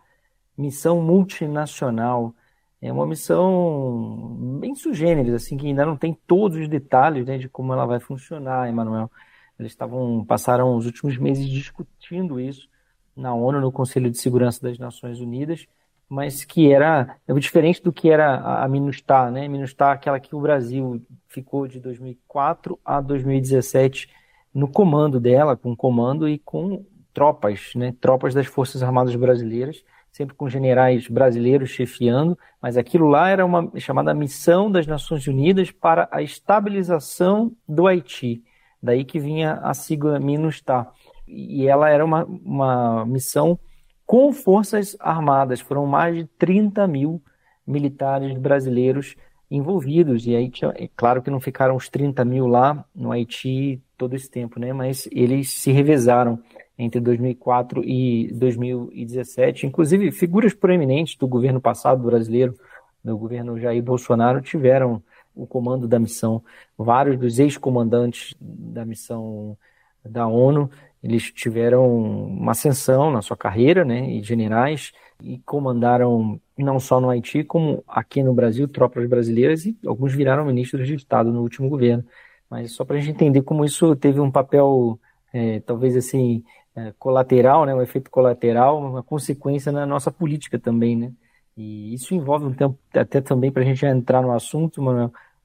missão 0.57 1.01
multinacional. 1.03 2.35
É 2.81 2.93
uma 2.93 3.07
missão 3.07 4.59
bem 4.61 4.75
sugêneres, 4.75 5.35
assim, 5.35 5.57
que 5.57 5.67
ainda 5.67 5.85
não 5.87 5.97
tem 5.97 6.17
todos 6.27 6.59
os 6.59 6.69
detalhes 6.69 7.27
né, 7.27 7.39
de 7.39 7.49
como 7.49 7.73
ela 7.73 7.87
vai 7.87 7.99
funcionar, 8.01 8.69
Emanuel. 8.69 9.11
Eles 9.59 9.73
estavam, 9.73 10.25
passaram 10.25 10.77
os 10.77 10.87
últimos 10.87 11.17
meses 11.17 11.49
discutindo 11.49 12.39
isso 12.39 12.69
na 13.17 13.35
ONU, 13.35 13.61
no 13.61 13.73
Conselho 13.73 14.11
de 14.11 14.19
Segurança 14.19 14.61
das 14.61 14.79
Nações 14.79 15.21
Unidas, 15.21 15.67
mas 16.09 16.45
que 16.45 16.71
era 16.71 17.17
é 17.27 17.33
diferente 17.35 17.83
do 17.83 17.93
que 17.93 18.11
era 18.11 18.63
a 18.63 18.69
MINUSTAH, 18.69 19.31
né? 19.31 19.49
MINUSTAH, 19.49 19.93
aquela 19.93 20.21
que 20.21 20.37
o 20.37 20.41
Brasil 20.41 21.03
ficou 21.29 21.67
de 21.67 21.81
2004 21.81 22.79
a 22.85 23.01
2017 23.01 24.09
no 24.55 24.69
comando 24.69 25.19
dela, 25.19 25.57
com 25.57 25.75
comando 25.75 26.29
e 26.29 26.39
com 26.39 26.85
tropas, 27.13 27.73
né? 27.75 27.95
Tropas 28.01 28.35
das 28.35 28.47
Forças 28.47 28.83
Armadas 28.83 29.17
Brasileiras 29.17 29.83
sempre 30.17 30.35
com 30.35 30.49
generais 30.49 31.09
brasileiros 31.09 31.69
chefiando, 31.69 32.39
mas 32.61 32.79
aquilo 32.79 33.07
lá 33.07 33.29
era 33.29 33.45
uma 33.45 33.71
chamada 33.77 34.15
Missão 34.15 34.71
das 34.71 34.87
Nações 34.87 35.27
Unidas 35.27 35.71
para 35.71 36.09
a 36.11 36.23
Estabilização 36.23 37.53
do 37.69 37.87
Haiti. 37.87 38.43
Daí 38.83 39.05
que 39.05 39.21
vinha 39.21 39.61
a 39.63 39.75
sigla 39.75 40.19
MINUSTAH. 40.19 40.91
E 41.29 41.67
ela 41.69 41.91
era 41.91 42.03
uma, 42.03 42.25
uma 42.25 43.05
missão 43.05 43.59
com 44.07 44.33
forças 44.33 44.97
armadas. 45.01 45.61
Foram 45.61 45.85
mais 45.85 46.17
de 46.17 46.25
30 46.39 46.87
mil 46.87 47.23
militares 47.67 48.33
brasileiros 48.39 49.17
envolvidos. 49.51 50.27
E 50.27 50.35
aí, 50.35 50.51
é 50.77 50.89
claro 50.97 51.21
que 51.21 51.31
não 51.31 51.41
ficaram 51.41 51.77
os 51.77 51.91
30 51.91 52.25
mil 52.25 52.47
lá 52.47 52.87
no 52.95 53.13
Haiti 53.13 53.83
todo 53.99 54.15
esse 54.15 54.31
tempo, 54.31 54.59
né? 54.59 54.73
Mas 54.73 55.07
eles 55.13 55.51
se 55.51 55.71
revezaram 55.73 56.43
entre 56.79 57.01
2004 57.01 57.83
e 57.85 58.31
2017. 58.33 59.67
Inclusive, 59.67 60.11
figuras 60.13 60.55
proeminentes 60.55 61.17
do 61.17 61.27
governo 61.27 61.61
passado 61.61 62.05
brasileiro, 62.05 62.55
do 63.03 63.17
governo 63.17 63.59
Jair 63.59 63.83
Bolsonaro, 63.83 64.41
tiveram 64.41 65.03
o 65.35 65.47
comando 65.47 65.87
da 65.87 65.99
missão. 65.99 66.43
Vários 66.77 67.19
dos 67.19 67.39
ex-comandantes 67.39 68.35
da 68.41 68.85
missão 68.85 69.57
da 70.05 70.27
ONU, 70.27 70.71
eles 71.03 71.31
tiveram 71.31 71.87
uma 72.27 72.53
ascensão 72.53 73.11
na 73.11 73.23
sua 73.23 73.37
carreira, 73.37 73.85
né, 73.85 74.11
e 74.11 74.23
generais, 74.23 74.93
e 75.23 75.39
comandaram 75.39 76.41
não 76.57 76.81
só 76.81 77.01
no 77.01 77.11
Haiti, 77.11 77.45
como 77.45 77.85
aqui 77.87 78.23
no 78.23 78.35
Brasil, 78.35 78.67
tropas 78.67 79.09
brasileiras, 79.09 79.67
e 79.67 79.77
alguns 79.87 80.15
viraram 80.15 80.45
ministros 80.47 80.87
de 80.87 80.95
Estado 80.95 81.33
no 81.33 81.43
último 81.43 81.69
governo. 81.69 82.05
Mas 82.49 82.73
só 82.73 82.85
para 82.85 82.97
a 82.97 83.01
gente 83.01 83.11
entender 83.11 83.43
como 83.43 83.65
isso 83.65 83.95
teve 83.97 84.21
um 84.21 84.31
papel, 84.31 84.99
é, 85.33 85.61
talvez 85.61 85.97
assim, 85.97 86.45
é, 86.77 86.93
colateral, 86.99 87.65
né, 87.65 87.75
um 87.75 87.83
efeito 87.83 88.11
colateral, 88.11 88.79
uma 88.79 89.03
consequência 89.03 89.73
na 89.73 89.87
nossa 89.87 90.11
política 90.11 90.59
também, 90.59 90.95
né? 90.97 91.13
E 91.57 91.95
isso 91.95 92.15
envolve 92.15 92.45
um 92.45 92.53
tempo, 92.53 92.79
até 92.95 93.21
também 93.21 93.51
para 93.51 93.63
a 93.63 93.65
gente 93.65 93.85
entrar 93.87 94.21
no 94.21 94.33
assunto, 94.33 94.83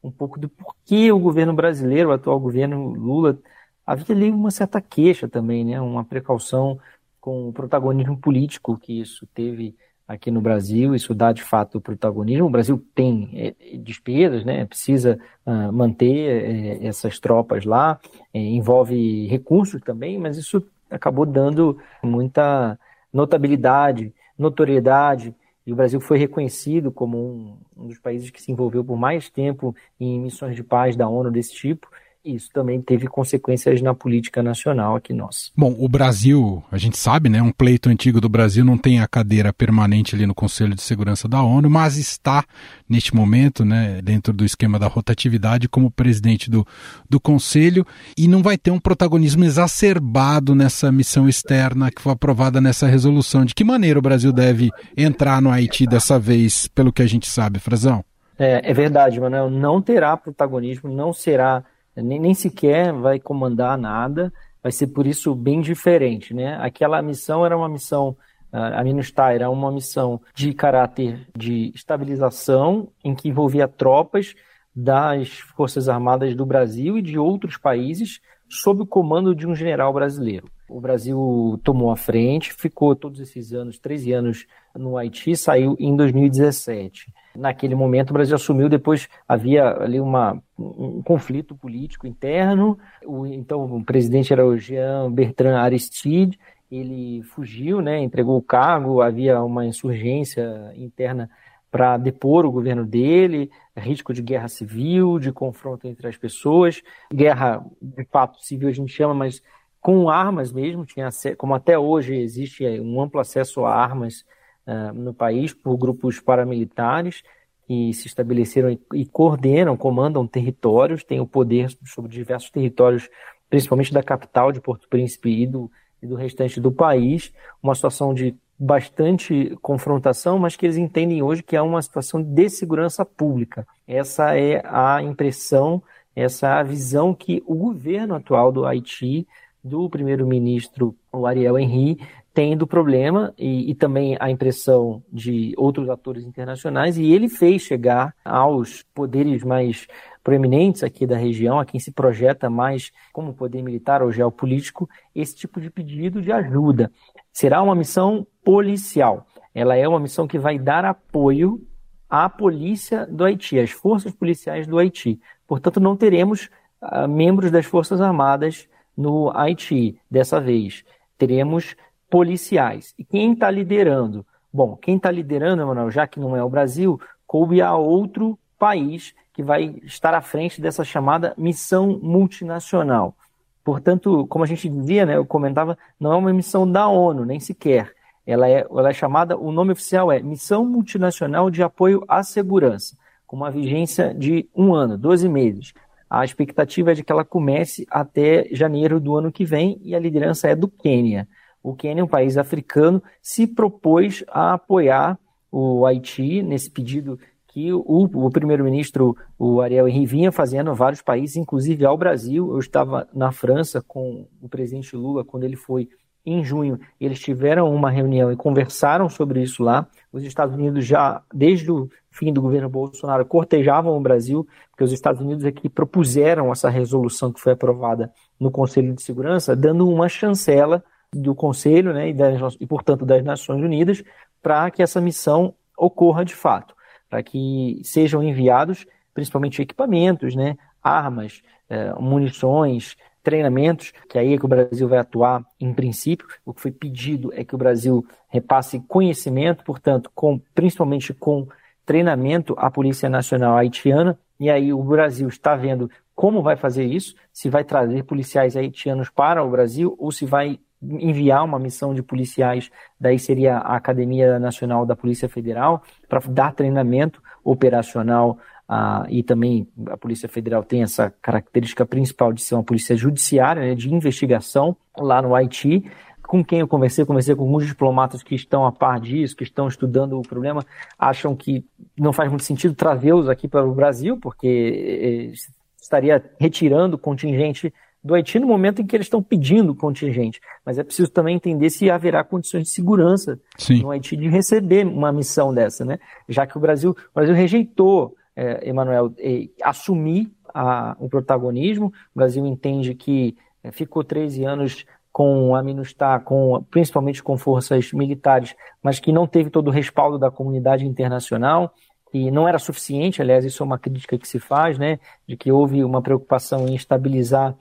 um 0.03 0.11
pouco 0.11 0.37
do 0.39 0.49
porquê 0.49 1.11
o 1.11 1.19
governo 1.19 1.53
brasileiro, 1.53 2.09
o 2.09 2.11
atual 2.11 2.39
governo 2.39 2.89
Lula, 2.89 3.39
havia 3.85 4.13
ali 4.15 4.29
uma 4.29 4.51
certa 4.51 4.81
queixa 4.81 5.29
também, 5.29 5.63
né? 5.63 5.79
Uma 5.79 6.03
precaução 6.03 6.77
com 7.19 7.49
o 7.49 7.53
protagonismo 7.53 8.17
político 8.17 8.77
que 8.77 8.99
isso 8.99 9.25
teve 9.33 9.75
aqui 10.07 10.29
no 10.29 10.41
Brasil, 10.41 10.93
isso 10.93 11.15
dá 11.15 11.31
de 11.31 11.41
fato 11.41 11.77
o 11.77 11.81
protagonismo. 11.81 12.47
O 12.47 12.49
Brasil 12.49 12.83
tem 12.93 13.29
é, 13.33 13.77
despesas, 13.77 14.43
né? 14.43 14.65
precisa 14.65 15.17
uh, 15.45 15.71
manter 15.71 16.81
é, 16.81 16.85
essas 16.85 17.19
tropas 17.19 17.63
lá, 17.63 17.99
é, 18.33 18.39
envolve 18.39 19.27
recursos 19.27 19.81
também, 19.81 20.19
mas 20.19 20.37
isso 20.37 20.61
acabou 20.91 21.25
dando 21.25 21.77
muita 22.03 22.77
notabilidade, 23.11 24.13
notoriedade, 24.37 25.35
e 25.65 25.71
o 25.71 25.75
Brasil 25.75 25.99
foi 26.01 26.17
reconhecido 26.17 26.91
como 26.91 27.17
um, 27.17 27.57
um 27.77 27.87
dos 27.87 27.99
países 27.99 28.29
que 28.29 28.41
se 28.41 28.51
envolveu 28.51 28.83
por 28.83 28.97
mais 28.97 29.29
tempo 29.29 29.75
em 29.99 30.19
missões 30.19 30.55
de 30.55 30.63
paz 30.63 30.95
da 30.95 31.07
ONU 31.07 31.31
desse 31.31 31.53
tipo 31.53 31.87
isso 32.23 32.49
também 32.53 32.79
teve 32.81 33.07
consequências 33.07 33.81
na 33.81 33.93
política 33.93 34.43
nacional 34.43 34.95
aqui 34.95 35.11
nossa. 35.11 35.49
Bom, 35.57 35.75
o 35.77 35.89
Brasil, 35.89 36.63
a 36.71 36.77
gente 36.77 36.97
sabe, 36.97 37.29
né, 37.29 37.41
um 37.41 37.51
pleito 37.51 37.89
antigo 37.89 38.21
do 38.21 38.29
Brasil 38.29 38.63
não 38.63 38.77
tem 38.77 38.99
a 38.99 39.07
cadeira 39.07 39.51
permanente 39.51 40.15
ali 40.15 40.25
no 40.25 40.35
Conselho 40.35 40.75
de 40.75 40.81
Segurança 40.81 41.27
da 41.27 41.41
ONU, 41.41 41.69
mas 41.69 41.97
está 41.97 42.45
neste 42.87 43.15
momento, 43.15 43.65
né, 43.65 44.01
dentro 44.03 44.31
do 44.31 44.45
esquema 44.45 44.77
da 44.77 44.87
rotatividade 44.87 45.67
como 45.67 45.89
presidente 45.89 46.49
do, 46.49 46.65
do 47.09 47.19
Conselho 47.19 47.85
e 48.17 48.27
não 48.27 48.43
vai 48.43 48.57
ter 48.57 48.69
um 48.69 48.79
protagonismo 48.79 49.43
exacerbado 49.43 50.53
nessa 50.53 50.91
missão 50.91 51.27
externa 51.27 51.89
que 51.89 52.01
foi 52.01 52.13
aprovada 52.13 52.61
nessa 52.61 52.87
resolução. 52.87 53.45
De 53.45 53.55
que 53.55 53.63
maneira 53.63 53.97
o 53.97 54.01
Brasil 54.01 54.31
deve 54.31 54.69
entrar 54.95 55.41
no 55.41 55.49
Haiti 55.49 55.87
dessa 55.87 56.19
vez, 56.19 56.67
pelo 56.67 56.93
que 56.93 57.01
a 57.01 57.07
gente 57.07 57.27
sabe, 57.27 57.57
Frazão? 57.57 58.05
É, 58.37 58.71
é 58.71 58.73
verdade, 58.73 59.19
Manuel, 59.19 59.49
não 59.49 59.81
terá 59.81 60.15
protagonismo, 60.17 60.91
não 60.91 61.13
será 61.13 61.63
nem, 61.95 62.19
nem 62.19 62.33
sequer 62.33 62.93
vai 62.93 63.19
comandar 63.19 63.77
nada, 63.77 64.31
vai 64.61 64.71
ser 64.71 64.87
por 64.87 65.07
isso 65.07 65.33
bem 65.33 65.61
diferente, 65.61 66.33
né? 66.33 66.57
Aquela 66.61 67.01
missão 67.01 67.45
era 67.45 67.57
uma 67.57 67.67
missão, 67.67 68.15
a 68.51 68.83
MINUSTAH 68.83 69.33
era 69.33 69.49
uma 69.49 69.71
missão 69.71 70.21
de 70.35 70.53
caráter 70.53 71.27
de 71.35 71.71
estabilização, 71.73 72.89
em 73.03 73.15
que 73.15 73.29
envolvia 73.29 73.67
tropas 73.67 74.35
das 74.75 75.39
Forças 75.55 75.89
Armadas 75.89 76.35
do 76.35 76.45
Brasil 76.45 76.97
e 76.97 77.01
de 77.01 77.17
outros 77.17 77.57
países, 77.57 78.21
sob 78.47 78.83
o 78.83 78.85
comando 78.85 79.33
de 79.33 79.47
um 79.47 79.55
general 79.55 79.93
brasileiro. 79.93 80.49
O 80.69 80.79
Brasil 80.79 81.59
tomou 81.63 81.91
a 81.91 81.97
frente, 81.97 82.53
ficou 82.53 82.95
todos 82.95 83.19
esses 83.19 83.53
anos, 83.53 83.79
13 83.79 84.13
anos 84.13 84.45
no 84.77 84.97
Haiti, 84.97 85.35
saiu 85.35 85.75
em 85.79 85.95
2017. 85.95 87.13
Naquele 87.35 87.75
momento, 87.75 88.09
o 88.09 88.13
Brasil 88.13 88.35
assumiu, 88.35 88.67
depois 88.67 89.07
havia 89.27 89.69
ali 89.81 89.99
uma, 89.99 90.41
um 90.57 91.01
conflito 91.01 91.55
político 91.55 92.05
interno. 92.05 92.77
O, 93.05 93.25
então, 93.25 93.63
o 93.63 93.83
presidente 93.83 94.33
era 94.33 94.45
o 94.45 94.57
Jean 94.57 95.11
Bertrand 95.11 95.57
Aristide, 95.57 96.37
ele 96.69 97.21
fugiu, 97.23 97.81
né, 97.81 97.99
entregou 97.99 98.37
o 98.37 98.41
cargo, 98.41 99.01
havia 99.01 99.41
uma 99.41 99.65
insurgência 99.65 100.71
interna 100.75 101.29
para 101.69 101.97
depor 101.97 102.45
o 102.45 102.51
governo 102.51 102.85
dele, 102.85 103.49
risco 103.75 104.13
de 104.13 104.21
guerra 104.21 104.49
civil, 104.49 105.17
de 105.17 105.31
confronto 105.31 105.87
entre 105.87 106.07
as 106.07 106.17
pessoas, 106.17 106.81
guerra 107.13 107.65
de 107.81 108.03
fato 108.05 108.43
civil 108.43 108.67
a 108.67 108.73
gente 108.73 108.91
chama, 108.91 109.13
mas 109.13 109.41
com 109.79 110.09
armas 110.09 110.51
mesmo, 110.51 110.85
tinha 110.85 111.09
como 111.37 111.55
até 111.55 111.79
hoje 111.79 112.15
existe 112.15 112.63
um 112.79 113.01
amplo 113.01 113.19
acesso 113.19 113.65
a 113.65 113.73
armas 113.73 114.25
uh, 114.67 114.93
no 114.93 115.13
país 115.13 115.53
por 115.53 115.77
grupos 115.77 116.19
paramilitares 116.19 117.23
que 117.67 117.93
se 117.93 118.07
estabeleceram 118.07 118.69
e, 118.69 118.79
e, 118.93 119.05
coordenam, 119.05 119.77
comandam 119.77 120.27
territórios, 120.27 121.03
têm 121.03 121.19
o 121.19 121.27
poder 121.27 121.69
sobre 121.85 122.11
diversos 122.11 122.49
territórios, 122.49 123.09
principalmente 123.49 123.93
da 123.93 124.03
capital 124.03 124.51
de 124.51 124.59
Porto 124.59 124.89
Príncipe 124.89 125.29
e 125.29 125.47
do, 125.47 125.71
e 126.01 126.07
do 126.07 126.15
restante 126.15 126.59
do 126.59 126.71
país, 126.71 127.31
uma 127.61 127.75
situação 127.75 128.13
de 128.13 128.35
bastante 128.59 129.57
confrontação, 129.61 130.37
mas 130.37 130.55
que 130.55 130.65
eles 130.65 130.77
entendem 130.77 131.23
hoje 131.23 131.41
que 131.41 131.55
é 131.55 131.61
uma 131.61 131.81
situação 131.81 132.21
de 132.21 132.49
segurança 132.49 133.03
pública. 133.03 133.65
Essa 133.87 134.37
é 134.37 134.61
a 134.65 135.01
impressão, 135.01 135.81
essa 136.15 136.47
é 136.47 136.51
a 136.51 136.63
visão 136.63 137.13
que 137.13 137.41
o 137.47 137.55
governo 137.55 138.13
atual 138.13 138.51
do 138.51 138.65
Haiti, 138.65 139.27
do 139.63 139.89
primeiro-ministro 139.89 140.95
Ariel 141.25 141.57
Henry, 141.57 141.99
tem 142.33 142.55
do 142.55 142.65
problema 142.65 143.33
e, 143.37 143.71
e, 143.71 143.75
também 143.75 144.15
a 144.19 144.29
impressão 144.31 145.03
de 145.11 145.53
outros 145.57 145.89
atores 145.89 146.23
internacionais, 146.23 146.97
e 146.97 147.11
ele 147.11 147.27
fez 147.27 147.61
chegar 147.61 148.15
aos 148.23 148.83
poderes 148.93 149.43
mais 149.43 149.85
proeminentes 150.23 150.83
aqui 150.83 151.05
da 151.05 151.17
região, 151.17 151.59
a 151.59 151.65
quem 151.65 151.79
se 151.79 151.91
projeta 151.91 152.49
mais 152.49 152.91
como 153.11 153.33
poder 153.33 153.61
militar 153.61 154.01
ou 154.01 154.11
geopolítico, 154.11 154.89
esse 155.13 155.35
tipo 155.35 155.59
de 155.59 155.69
pedido 155.69 156.21
de 156.21 156.31
ajuda. 156.31 156.91
Será 157.33 157.61
uma 157.61 157.75
missão 157.75 158.25
policial. 158.43 159.25
Ela 159.53 159.75
é 159.75 159.87
uma 159.87 159.99
missão 159.99 160.27
que 160.27 160.39
vai 160.39 160.57
dar 160.57 160.85
apoio 160.85 161.61
à 162.09 162.29
polícia 162.29 163.05
do 163.05 163.25
Haiti, 163.25 163.59
às 163.59 163.71
forças 163.71 164.13
policiais 164.13 164.67
do 164.67 164.77
Haiti. 164.77 165.19
Portanto, 165.47 165.79
não 165.79 165.97
teremos 165.97 166.49
uh, 166.81 167.07
membros 167.07 167.51
das 167.51 167.65
Forças 167.65 167.99
Armadas 167.99 168.69
no 168.95 169.31
Haiti 169.35 169.99
dessa 170.09 170.39
vez. 170.39 170.83
Teremos 171.17 171.75
policiais. 172.11 172.93
E 172.99 173.05
quem 173.05 173.31
está 173.31 173.49
liderando? 173.49 174.25
Bom, 174.53 174.75
quem 174.75 174.97
está 174.97 175.09
liderando, 175.09 175.63
Emanuel, 175.63 175.89
já 175.89 176.05
que 176.05 176.19
não 176.19 176.35
é 176.35 176.43
o 176.43 176.49
Brasil, 176.49 176.99
coube 177.25 177.61
a 177.61 177.73
outro 177.73 178.37
país 178.59 179.15
que 179.33 179.41
vai 179.41 179.79
estar 179.83 180.13
à 180.13 180.21
frente 180.21 180.61
dessa 180.61 180.83
chamada 180.83 181.33
missão 181.37 181.97
multinacional. 182.03 183.15
Portanto, 183.63 184.27
como 184.27 184.43
a 184.43 184.47
gente 184.47 184.67
dizia, 184.67 185.05
né, 185.05 185.15
eu 185.15 185.25
comentava, 185.25 185.77
não 185.97 186.11
é 186.11 186.15
uma 186.17 186.33
missão 186.33 186.69
da 186.69 186.87
ONU, 186.87 187.25
nem 187.25 187.39
sequer. 187.39 187.93
Ela 188.27 188.49
é, 188.49 188.67
ela 188.69 188.89
é 188.89 188.93
chamada, 188.93 189.37
o 189.37 189.51
nome 189.51 189.71
oficial 189.71 190.11
é 190.11 190.21
Missão 190.21 190.65
Multinacional 190.65 191.49
de 191.49 191.63
Apoio 191.63 192.03
à 192.07 192.21
Segurança, 192.23 192.97
com 193.25 193.37
uma 193.37 193.49
vigência 193.49 194.13
de 194.13 194.49
um 194.53 194.73
ano, 194.73 194.97
12 194.97 195.29
meses. 195.29 195.73
A 196.09 196.25
expectativa 196.25 196.91
é 196.91 196.93
de 196.93 197.03
que 197.03 197.11
ela 197.11 197.23
comece 197.23 197.87
até 197.89 198.49
janeiro 198.51 198.99
do 198.99 199.15
ano 199.15 199.31
que 199.31 199.45
vem 199.45 199.79
e 199.81 199.95
a 199.95 199.99
liderança 199.99 200.49
é 200.49 200.55
do 200.55 200.67
Quênia. 200.67 201.27
O 201.63 201.75
Quênia, 201.75 202.03
um 202.03 202.07
país 202.07 202.37
africano, 202.37 203.01
se 203.21 203.45
propôs 203.45 204.23
a 204.27 204.53
apoiar 204.53 205.17
o 205.51 205.85
Haiti 205.85 206.41
nesse 206.41 206.69
pedido 206.69 207.19
que 207.47 207.71
o, 207.73 207.83
o 207.85 208.29
primeiro-ministro, 208.29 209.15
o 209.37 209.59
Ariel 209.59 209.87
Henry, 209.87 210.05
vinha 210.05 210.31
fazendo 210.31 210.71
a 210.71 210.73
vários 210.73 211.01
países, 211.01 211.35
inclusive 211.35 211.85
ao 211.85 211.97
Brasil. 211.97 212.49
Eu 212.49 212.59
estava 212.59 213.07
na 213.13 213.31
França 213.31 213.83
com 213.85 214.25
o 214.41 214.47
presidente 214.47 214.95
Lula 214.95 215.25
quando 215.25 215.43
ele 215.43 215.57
foi 215.57 215.89
em 216.25 216.43
junho. 216.43 216.79
Eles 216.99 217.19
tiveram 217.19 217.73
uma 217.73 217.89
reunião 217.89 218.31
e 218.31 218.37
conversaram 218.37 219.09
sobre 219.09 219.41
isso 219.41 219.63
lá. 219.63 219.85
Os 220.13 220.23
Estados 220.23 220.55
Unidos 220.55 220.85
já, 220.85 221.21
desde 221.33 221.69
o 221.69 221.89
fim 222.09 222.31
do 222.31 222.41
governo 222.41 222.69
Bolsonaro, 222.69 223.25
cortejavam 223.25 223.97
o 223.97 224.01
Brasil, 224.01 224.47
porque 224.69 224.83
os 224.85 224.93
Estados 224.93 225.21
Unidos 225.21 225.43
é 225.43 225.51
que 225.51 225.67
propuseram 225.67 226.51
essa 226.51 226.69
resolução 226.69 227.33
que 227.33 227.41
foi 227.41 227.51
aprovada 227.53 228.13
no 228.39 228.49
Conselho 228.49 228.93
de 228.93 229.01
Segurança, 229.01 229.55
dando 229.55 229.89
uma 229.89 230.07
chancela 230.07 230.83
do 231.13 231.35
Conselho 231.35 231.93
né, 231.93 232.09
e, 232.09 232.13
das, 232.13 232.55
e, 232.59 232.65
portanto, 232.65 233.05
das 233.05 233.23
Nações 233.23 233.61
Unidas 233.61 234.03
para 234.41 234.71
que 234.71 234.81
essa 234.81 235.01
missão 235.01 235.53
ocorra 235.77 236.23
de 236.23 236.35
fato 236.35 236.75
para 237.11 237.21
que 237.21 237.81
sejam 237.83 238.23
enviados 238.23 238.87
principalmente 239.13 239.61
equipamentos, 239.61 240.33
né, 240.33 240.57
armas, 240.81 241.41
é, 241.69 241.93
munições, 241.99 242.95
treinamentos, 243.21 243.91
que 244.09 244.17
aí 244.17 244.33
é 244.33 244.37
que 244.37 244.45
o 244.45 244.47
Brasil 244.47 244.87
vai 244.87 244.97
atuar 244.97 245.45
em 245.59 245.73
princípio. 245.73 246.25
O 246.45 246.53
que 246.53 246.61
foi 246.61 246.71
pedido 246.71 247.31
é 247.33 247.43
que 247.43 247.53
o 247.53 247.57
Brasil 247.57 248.05
repasse 248.29 248.79
conhecimento, 248.87 249.65
portanto, 249.65 250.09
com, 250.15 250.39
principalmente 250.55 251.13
com 251.13 251.47
treinamento 251.85 252.55
à 252.57 252.71
Polícia 252.71 253.09
Nacional 253.09 253.57
Haitiana, 253.57 254.17
e 254.39 254.49
aí 254.49 254.73
o 254.73 254.81
Brasil 254.81 255.27
está 255.27 255.55
vendo 255.55 255.91
como 256.15 256.41
vai 256.41 256.55
fazer 256.55 256.85
isso, 256.85 257.15
se 257.33 257.49
vai 257.49 257.63
trazer 257.63 258.03
policiais 258.03 258.55
haitianos 258.55 259.09
para 259.09 259.43
o 259.43 259.49
Brasil 259.49 259.95
ou 259.99 260.11
se 260.11 260.25
vai 260.25 260.59
enviar 260.81 261.43
uma 261.43 261.59
missão 261.59 261.93
de 261.93 262.01
policiais, 262.01 262.71
daí 262.99 263.19
seria 263.19 263.57
a 263.57 263.75
Academia 263.75 264.39
Nacional 264.39 264.85
da 264.85 264.95
Polícia 264.95 265.29
Federal, 265.29 265.83
para 266.09 266.19
dar 266.27 266.53
treinamento 266.53 267.21
operacional 267.43 268.37
ah, 268.67 269.05
e 269.09 269.21
também 269.21 269.67
a 269.89 269.97
Polícia 269.97 270.29
Federal 270.29 270.63
tem 270.63 270.81
essa 270.81 271.13
característica 271.21 271.85
principal 271.85 272.31
de 272.31 272.41
ser 272.41 272.55
uma 272.55 272.63
polícia 272.63 272.95
judiciária, 272.95 273.61
né, 273.61 273.75
de 273.75 273.93
investigação 273.93 274.77
lá 274.97 275.21
no 275.21 275.35
Haiti. 275.35 275.83
Com 276.23 276.41
quem 276.41 276.61
eu 276.61 276.67
conversei, 276.69 277.03
conversei 277.03 277.35
com 277.35 277.43
alguns 277.43 277.67
diplomatas 277.67 278.23
que 278.23 278.33
estão 278.33 278.65
a 278.65 278.71
par 278.71 279.01
disso, 279.01 279.35
que 279.35 279.43
estão 279.43 279.67
estudando 279.67 280.17
o 280.17 280.21
problema, 280.21 280.65
acham 280.97 281.35
que 281.35 281.65
não 281.99 282.13
faz 282.13 282.29
muito 282.29 282.45
sentido 282.45 282.73
trazê-los 282.73 283.27
aqui 283.27 283.45
para 283.45 283.65
o 283.65 283.75
Brasil, 283.75 284.17
porque 284.17 285.33
eh, 285.33 285.51
estaria 285.81 286.23
retirando 286.39 286.97
contingente 286.97 287.73
do 288.03 288.15
Haiti 288.15 288.39
no 288.39 288.47
momento 288.47 288.81
em 288.81 288.85
que 288.85 288.95
eles 288.95 289.05
estão 289.05 289.21
pedindo 289.21 289.75
contingente. 289.75 290.39
Mas 290.65 290.77
é 290.77 290.83
preciso 290.83 291.09
também 291.11 291.35
entender 291.35 291.69
se 291.69 291.89
haverá 291.89 292.23
condições 292.23 292.63
de 292.63 292.69
segurança 292.69 293.39
Sim. 293.57 293.81
no 293.81 293.91
Haiti 293.91 294.17
de 294.17 294.27
receber 294.27 294.85
uma 294.85 295.11
missão 295.11 295.53
dessa, 295.53 295.85
né? 295.85 295.99
Já 296.27 296.47
que 296.47 296.57
o 296.57 296.59
Brasil, 296.59 296.91
o 296.91 297.13
Brasil 297.13 297.35
rejeitou, 297.35 298.15
é, 298.35 298.67
Emanuel, 298.67 299.13
é, 299.19 299.47
assumir 299.61 300.31
a, 300.53 300.95
o 300.99 301.07
protagonismo. 301.07 301.87
O 301.87 302.19
Brasil 302.19 302.45
entende 302.45 302.95
que 302.95 303.37
é, 303.63 303.71
ficou 303.71 304.03
13 304.03 304.43
anos 304.45 304.85
com 305.11 305.55
a 305.55 305.61
MINUSTAH, 305.61 306.21
com, 306.21 306.65
principalmente 306.71 307.21
com 307.21 307.37
forças 307.37 307.91
militares, 307.91 308.55
mas 308.81 308.99
que 308.99 309.11
não 309.11 309.27
teve 309.27 309.49
todo 309.49 309.67
o 309.67 309.71
respaldo 309.71 310.17
da 310.17 310.31
comunidade 310.31 310.85
internacional 310.85 311.73
e 312.13 312.29
não 312.29 312.47
era 312.47 312.59
suficiente, 312.59 313.21
aliás, 313.21 313.45
isso 313.45 313.63
é 313.63 313.65
uma 313.65 313.79
crítica 313.79 314.17
que 314.17 314.27
se 314.27 314.39
faz, 314.39 314.77
né, 314.77 314.99
de 315.27 315.37
que 315.37 315.51
houve 315.51 315.83
uma 315.83 316.01
preocupação 316.01 316.67
em 316.67 316.75
estabilizar 316.75 317.55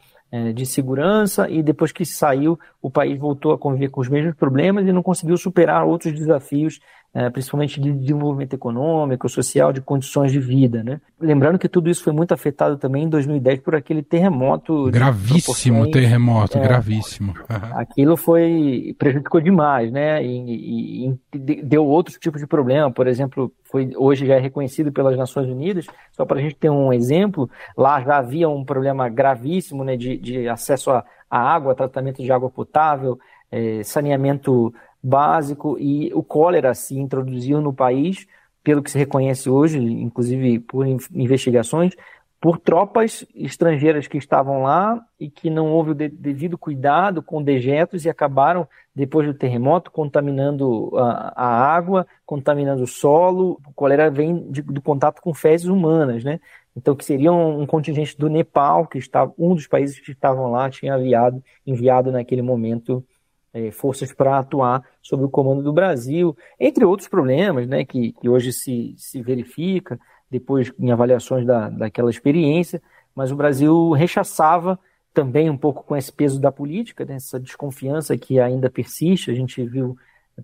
de 0.52 0.64
segurança 0.64 1.48
e 1.50 1.62
depois 1.62 1.90
que 1.90 2.04
saiu, 2.04 2.58
o 2.80 2.90
país 2.90 3.18
voltou 3.18 3.52
a 3.52 3.58
conviver 3.58 3.90
com 3.90 4.00
os 4.00 4.08
mesmos 4.08 4.34
problemas 4.36 4.86
e 4.86 4.92
não 4.92 5.02
conseguiu 5.02 5.36
superar 5.36 5.84
outros 5.84 6.12
desafios 6.12 6.78
é, 6.78 6.99
principalmente 7.32 7.80
de 7.80 7.92
desenvolvimento 7.92 8.54
econômico, 8.54 9.28
social, 9.28 9.72
de 9.72 9.80
condições 9.80 10.30
de 10.30 10.38
vida, 10.38 10.84
né? 10.84 11.00
Lembrando 11.20 11.58
que 11.58 11.68
tudo 11.68 11.90
isso 11.90 12.04
foi 12.04 12.12
muito 12.12 12.32
afetado 12.32 12.76
também 12.76 13.04
em 13.04 13.08
2010 13.08 13.60
por 13.60 13.74
aquele 13.74 14.02
terremoto. 14.02 14.90
Gravíssimo 14.90 15.90
terremoto, 15.90 16.56
é, 16.56 16.60
gravíssimo. 16.60 17.32
Uhum. 17.32 17.78
Aquilo 17.78 18.16
foi 18.16 18.94
prejudicou 18.96 19.40
demais, 19.40 19.90
né? 19.90 20.24
E, 20.24 21.06
e, 21.06 21.18
e, 21.34 21.62
deu 21.62 21.84
outros 21.84 22.16
tipos 22.16 22.40
de 22.40 22.46
problema, 22.46 22.92
por 22.92 23.08
exemplo, 23.08 23.52
foi 23.64 23.90
hoje 23.96 24.26
já 24.26 24.36
é 24.36 24.40
reconhecido 24.40 24.92
pelas 24.92 25.16
Nações 25.16 25.48
Unidas. 25.48 25.86
Só 26.12 26.24
para 26.24 26.38
a 26.38 26.42
gente 26.42 26.54
ter 26.54 26.70
um 26.70 26.92
exemplo, 26.92 27.50
lá 27.76 28.00
já 28.00 28.18
havia 28.18 28.48
um 28.48 28.64
problema 28.64 29.08
gravíssimo, 29.08 29.84
né, 29.84 29.96
de, 29.96 30.16
de 30.16 30.48
acesso 30.48 30.90
à 30.90 31.04
água, 31.30 31.74
tratamento 31.74 32.22
de 32.22 32.30
água 32.30 32.48
potável, 32.48 33.18
é, 33.50 33.82
saneamento 33.82 34.72
básico 35.02 35.78
e 35.78 36.12
o 36.14 36.22
cólera 36.22 36.74
se 36.74 36.98
introduziu 36.98 37.60
no 37.60 37.72
país, 37.72 38.26
pelo 38.62 38.82
que 38.82 38.90
se 38.90 38.98
reconhece 38.98 39.48
hoje, 39.48 39.78
inclusive 39.78 40.58
por 40.60 40.86
investigações, 40.86 41.94
por 42.40 42.58
tropas 42.58 43.26
estrangeiras 43.34 44.06
que 44.06 44.16
estavam 44.16 44.62
lá 44.62 44.98
e 45.18 45.28
que 45.28 45.50
não 45.50 45.70
houve 45.72 45.90
o 45.90 45.94
devido 45.94 46.56
cuidado 46.56 47.22
com 47.22 47.42
dejetos 47.42 48.04
e 48.04 48.08
acabaram, 48.08 48.66
depois 48.94 49.26
do 49.26 49.34
terremoto, 49.34 49.90
contaminando 49.90 50.90
a, 50.96 51.32
a 51.36 51.46
água, 51.46 52.06
contaminando 52.24 52.82
o 52.82 52.86
solo. 52.86 53.60
O 53.66 53.72
cólera 53.74 54.10
vem 54.10 54.50
de, 54.50 54.62
do 54.62 54.80
contato 54.80 55.20
com 55.20 55.34
fezes 55.34 55.66
humanas, 55.66 56.24
né? 56.24 56.40
Então, 56.74 56.96
que 56.96 57.04
seria 57.04 57.30
um, 57.30 57.62
um, 57.62 57.66
contingente 57.66 58.16
do 58.16 58.28
Nepal, 58.30 58.86
que 58.86 58.98
estava, 58.98 59.32
um 59.38 59.54
dos 59.54 59.66
países 59.66 60.00
que 60.00 60.12
estavam 60.12 60.50
lá, 60.50 60.70
tinha 60.70 60.96
enviado, 60.96 61.42
enviado 61.66 62.10
naquele 62.10 62.42
momento 62.42 63.04
é, 63.52 63.70
forças 63.70 64.12
para 64.12 64.38
atuar 64.38 64.82
sob 65.02 65.24
o 65.24 65.28
comando 65.28 65.62
do 65.62 65.72
Brasil, 65.72 66.36
entre 66.58 66.84
outros 66.84 67.08
problemas 67.08 67.66
né, 67.66 67.84
que, 67.84 68.12
que 68.12 68.28
hoje 68.28 68.52
se, 68.52 68.94
se 68.96 69.22
verifica, 69.22 69.98
depois 70.30 70.72
em 70.78 70.90
avaliações 70.90 71.44
da, 71.44 71.68
daquela 71.68 72.10
experiência, 72.10 72.80
mas 73.14 73.32
o 73.32 73.36
Brasil 73.36 73.90
rechaçava 73.90 74.78
também 75.12 75.50
um 75.50 75.56
pouco 75.56 75.82
com 75.82 75.96
esse 75.96 76.12
peso 76.12 76.40
da 76.40 76.52
política, 76.52 77.04
né, 77.04 77.16
essa 77.16 77.40
desconfiança 77.40 78.16
que 78.16 78.38
ainda 78.38 78.70
persiste, 78.70 79.30
a 79.30 79.34
gente 79.34 79.64
viu 79.64 79.96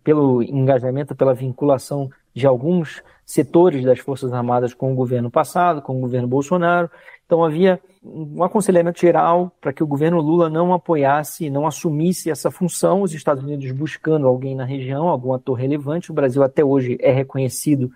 pelo 0.02 0.42
engajamento, 0.42 1.14
pela 1.14 1.34
vinculação 1.34 2.10
de 2.36 2.46
alguns 2.46 3.02
setores 3.24 3.82
das 3.82 3.98
Forças 3.98 4.30
Armadas 4.30 4.74
com 4.74 4.92
o 4.92 4.94
governo 4.94 5.30
passado, 5.30 5.80
com 5.80 5.96
o 5.96 6.00
governo 6.00 6.28
Bolsonaro. 6.28 6.90
Então 7.24 7.42
havia 7.42 7.80
um 8.04 8.44
aconselhamento 8.44 9.00
geral 9.00 9.50
para 9.58 9.72
que 9.72 9.82
o 9.82 9.86
governo 9.86 10.20
Lula 10.20 10.50
não 10.50 10.74
apoiasse, 10.74 11.48
não 11.48 11.66
assumisse 11.66 12.30
essa 12.30 12.50
função, 12.50 13.00
os 13.00 13.14
Estados 13.14 13.42
Unidos 13.42 13.72
buscando 13.72 14.26
alguém 14.26 14.54
na 14.54 14.66
região, 14.66 15.08
algum 15.08 15.32
ator 15.32 15.54
relevante. 15.54 16.10
O 16.10 16.14
Brasil 16.14 16.42
até 16.42 16.62
hoje 16.62 16.98
é 17.00 17.10
reconhecido 17.10 17.90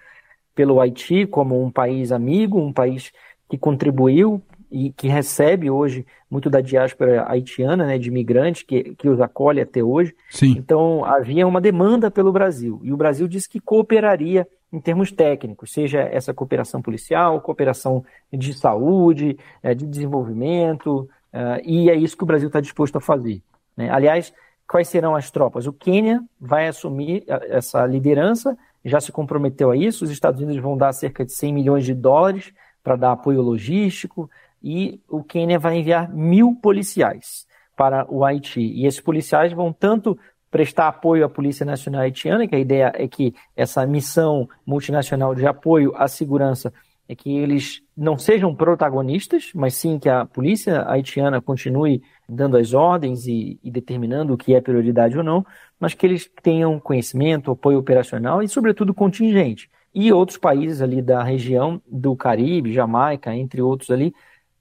pelo 0.54 0.80
Haiti 0.80 1.26
como 1.26 1.62
um 1.62 1.70
país 1.70 2.10
amigo, 2.10 2.58
um 2.58 2.72
país 2.72 3.12
que 3.48 3.58
contribuiu 3.58 4.42
e 4.70 4.92
que 4.92 5.08
recebe 5.08 5.70
hoje 5.70 6.06
muito 6.30 6.48
da 6.48 6.60
diáspora 6.60 7.26
haitiana, 7.28 7.86
né, 7.86 7.98
de 7.98 8.08
imigrantes 8.08 8.62
que, 8.62 8.94
que 8.94 9.08
os 9.08 9.20
acolhe 9.20 9.60
até 9.60 9.82
hoje. 9.82 10.14
Sim. 10.30 10.54
Então 10.56 11.04
havia 11.04 11.46
uma 11.46 11.60
demanda 11.60 12.10
pelo 12.10 12.32
Brasil 12.32 12.80
e 12.82 12.92
o 12.92 12.96
Brasil 12.96 13.26
disse 13.26 13.48
que 13.48 13.60
cooperaria 13.60 14.46
em 14.72 14.80
termos 14.80 15.10
técnicos, 15.10 15.72
seja 15.72 16.00
essa 16.00 16.32
cooperação 16.32 16.80
policial, 16.80 17.40
cooperação 17.40 18.04
de 18.32 18.54
saúde, 18.54 19.36
eh, 19.62 19.74
de 19.74 19.84
desenvolvimento, 19.86 21.08
eh, 21.32 21.62
e 21.64 21.90
é 21.90 21.94
isso 21.96 22.16
que 22.16 22.22
o 22.22 22.26
Brasil 22.26 22.46
está 22.46 22.60
disposto 22.60 22.96
a 22.96 23.00
fazer. 23.00 23.42
Né? 23.76 23.90
Aliás, 23.90 24.32
quais 24.68 24.88
serão 24.88 25.16
as 25.16 25.30
tropas? 25.30 25.66
O 25.66 25.72
Quênia 25.72 26.22
vai 26.40 26.68
assumir 26.68 27.24
eh, 27.26 27.48
essa 27.56 27.84
liderança, 27.84 28.56
já 28.84 29.00
se 29.00 29.10
comprometeu 29.10 29.72
a 29.72 29.76
isso, 29.76 30.04
os 30.04 30.10
Estados 30.10 30.40
Unidos 30.40 30.62
vão 30.62 30.76
dar 30.76 30.92
cerca 30.92 31.24
de 31.24 31.32
100 31.32 31.52
milhões 31.52 31.84
de 31.84 31.92
dólares 31.92 32.52
para 32.82 32.96
dar 32.96 33.12
apoio 33.12 33.42
logístico, 33.42 34.30
e 34.62 35.00
o 35.08 35.22
Quênia 35.22 35.58
vai 35.58 35.78
enviar 35.78 36.12
mil 36.12 36.54
policiais 36.54 37.46
para 37.76 38.06
o 38.12 38.24
Haiti. 38.24 38.60
E 38.60 38.86
esses 38.86 39.00
policiais 39.00 39.52
vão 39.52 39.72
tanto 39.72 40.18
prestar 40.50 40.88
apoio 40.88 41.24
à 41.24 41.28
Polícia 41.28 41.64
Nacional 41.64 42.02
Haitiana, 42.02 42.46
que 42.46 42.56
a 42.56 42.58
ideia 42.58 42.92
é 42.94 43.06
que 43.06 43.34
essa 43.56 43.86
missão 43.86 44.48
multinacional 44.66 45.34
de 45.34 45.46
apoio 45.46 45.92
à 45.96 46.08
segurança 46.08 46.72
é 47.10 47.14
que 47.14 47.36
eles 47.36 47.82
não 47.96 48.16
sejam 48.16 48.54
protagonistas, 48.54 49.50
mas 49.52 49.74
sim 49.74 49.98
que 49.98 50.08
a 50.08 50.24
polícia 50.24 50.88
haitiana 50.88 51.40
continue 51.40 52.00
dando 52.28 52.56
as 52.56 52.72
ordens 52.72 53.26
e, 53.26 53.58
e, 53.64 53.68
determinando 53.68 54.32
o 54.32 54.36
que 54.36 54.54
é 54.54 54.60
prioridade 54.60 55.18
ou 55.18 55.24
não, 55.24 55.44
mas 55.78 55.92
que 55.92 56.06
eles 56.06 56.30
tenham 56.40 56.78
conhecimento, 56.78 57.50
apoio 57.50 57.80
operacional 57.80 58.44
e, 58.44 58.48
sobretudo, 58.48 58.94
contingente. 58.94 59.68
E 59.92 60.12
outros 60.12 60.38
países 60.38 60.80
ali 60.80 61.02
da 61.02 61.20
região 61.20 61.82
do 61.84 62.14
Caribe, 62.14 62.72
Jamaica, 62.72 63.34
entre 63.34 63.60
outros 63.60 63.90
ali, 63.90 64.14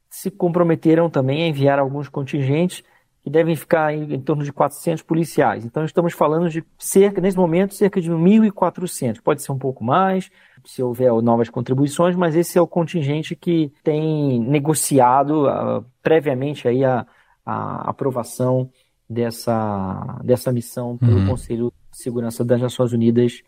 se 0.09 0.31
comprometeram 0.31 1.09
também 1.09 1.43
a 1.43 1.47
enviar 1.47 1.79
alguns 1.79 2.09
contingentes 2.09 2.83
que 3.21 3.29
devem 3.29 3.55
ficar 3.55 3.93
em, 3.93 4.13
em, 4.13 4.19
torno 4.19 4.43
de 4.43 4.51
400 4.51 5.03
policiais. 5.03 5.65
Então 5.65 5.83
estamos 5.83 6.13
falando 6.13 6.49
de 6.49 6.63
cerca, 6.77 7.21
nesse 7.21 7.37
momento, 7.37 7.73
cerca 7.73 8.01
de 8.01 8.09
1.400. 8.09 9.21
Pode 9.21 9.41
ser 9.41 9.51
um 9.51 9.57
pouco 9.57 9.83
mais, 9.83 10.31
se 10.65 10.81
houver 10.81 11.11
novas 11.21 11.49
contribuições, 11.49 12.15
mas 12.15 12.35
esse 12.35 12.57
é 12.57 12.61
o 12.61 12.67
contingente 12.67 13.35
que 13.35 13.71
tem 13.83 14.39
negociado 14.39 15.47
uh, 15.47 15.85
previamente 16.01 16.67
aí 16.67 16.83
a, 16.83 17.05
a, 17.45 17.89
aprovação 17.89 18.69
dessa, 19.09 20.19
dessa 20.23 20.51
missão 20.51 20.97
pelo 20.97 21.17
uhum. 21.17 21.27
Conselho 21.27 21.73
de 21.91 21.97
Segurança 21.97 22.45
das 22.45 22.61
Nações 22.61 22.93
Unidas 22.93 23.41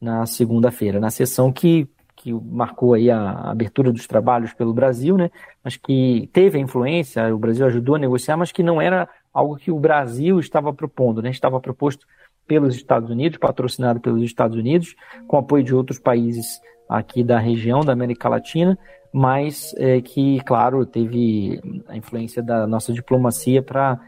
na 0.00 0.24
segunda-feira, 0.26 1.00
na 1.00 1.10
sessão 1.10 1.52
que 1.52 1.88
que 2.18 2.32
marcou 2.32 2.94
aí 2.94 3.10
a 3.10 3.50
abertura 3.50 3.92
dos 3.92 4.06
trabalhos 4.06 4.52
pelo 4.52 4.74
Brasil, 4.74 5.16
né? 5.16 5.30
Mas 5.62 5.76
que 5.76 6.28
teve 6.32 6.58
a 6.58 6.60
influência, 6.60 7.34
o 7.34 7.38
Brasil 7.38 7.64
ajudou 7.66 7.94
a 7.94 7.98
negociar, 7.98 8.36
mas 8.36 8.50
que 8.50 8.62
não 8.62 8.82
era 8.82 9.08
algo 9.32 9.56
que 9.56 9.70
o 9.70 9.78
Brasil 9.78 10.40
estava 10.40 10.72
propondo, 10.72 11.22
né? 11.22 11.30
Estava 11.30 11.60
proposto 11.60 12.06
pelos 12.46 12.74
Estados 12.74 13.10
Unidos, 13.10 13.38
patrocinado 13.38 14.00
pelos 14.00 14.22
Estados 14.22 14.56
Unidos, 14.56 14.94
com 15.26 15.36
apoio 15.36 15.62
de 15.62 15.74
outros 15.74 15.98
países 15.98 16.60
aqui 16.88 17.22
da 17.22 17.38
região 17.38 17.80
da 17.80 17.92
América 17.92 18.28
Latina, 18.28 18.76
mas 19.12 19.74
é, 19.76 20.00
que, 20.00 20.40
claro, 20.40 20.84
teve 20.84 21.60
a 21.86 21.96
influência 21.96 22.42
da 22.42 22.66
nossa 22.66 22.92
diplomacia 22.92 23.62
para 23.62 23.98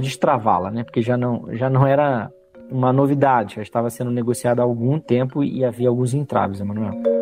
destravá-la, 0.00 0.70
né? 0.70 0.84
Porque 0.84 1.02
já 1.02 1.16
não 1.16 1.54
já 1.54 1.68
não 1.68 1.86
era 1.86 2.30
uma 2.70 2.92
novidade, 2.92 3.56
já 3.56 3.62
estava 3.62 3.90
sendo 3.90 4.10
negociada 4.10 4.62
há 4.62 4.64
algum 4.64 4.98
tempo 4.98 5.42
e 5.42 5.64
havia 5.64 5.88
alguns 5.88 6.14
entraves, 6.14 6.60
Emanuel. 6.60 7.19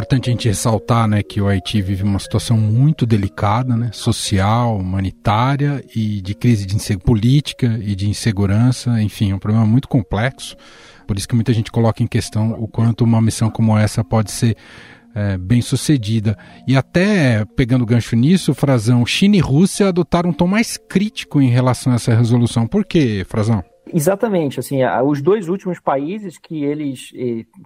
Importante 0.00 0.30
a 0.30 0.32
gente 0.32 0.48
ressaltar 0.48 1.06
né, 1.06 1.22
que 1.22 1.42
o 1.42 1.46
Haiti 1.46 1.82
vive 1.82 2.02
uma 2.02 2.18
situação 2.18 2.56
muito 2.56 3.04
delicada, 3.04 3.76
né, 3.76 3.90
social, 3.92 4.78
humanitária 4.78 5.84
e 5.94 6.22
de 6.22 6.34
crise 6.34 6.64
de 6.64 6.96
política 6.96 7.78
e 7.82 7.94
de 7.94 8.08
insegurança. 8.08 9.02
Enfim, 9.02 9.30
é 9.30 9.34
um 9.34 9.38
problema 9.38 9.66
muito 9.66 9.86
complexo. 9.86 10.56
Por 11.06 11.18
isso 11.18 11.28
que 11.28 11.34
muita 11.34 11.52
gente 11.52 11.70
coloca 11.70 12.02
em 12.02 12.06
questão 12.06 12.52
o 12.52 12.66
quanto 12.66 13.04
uma 13.04 13.20
missão 13.20 13.50
como 13.50 13.76
essa 13.76 14.02
pode 14.02 14.30
ser 14.30 14.56
é, 15.14 15.36
bem 15.36 15.60
sucedida. 15.60 16.34
E 16.66 16.74
até 16.78 17.44
pegando 17.54 17.84
gancho 17.84 18.16
nisso, 18.16 18.54
Frazão, 18.54 19.04
China 19.04 19.36
e 19.36 19.40
Rússia 19.40 19.88
adotaram 19.88 20.30
um 20.30 20.32
tom 20.32 20.46
mais 20.46 20.78
crítico 20.78 21.42
em 21.42 21.50
relação 21.50 21.92
a 21.92 21.96
essa 21.96 22.14
resolução. 22.14 22.66
Por 22.66 22.86
quê, 22.86 23.22
Frazão? 23.28 23.62
Exatamente, 23.94 24.60
assim, 24.60 24.78
os 25.04 25.22
dois 25.22 25.48
últimos 25.48 25.80
países 25.80 26.38
que 26.38 26.64
eles, 26.64 27.12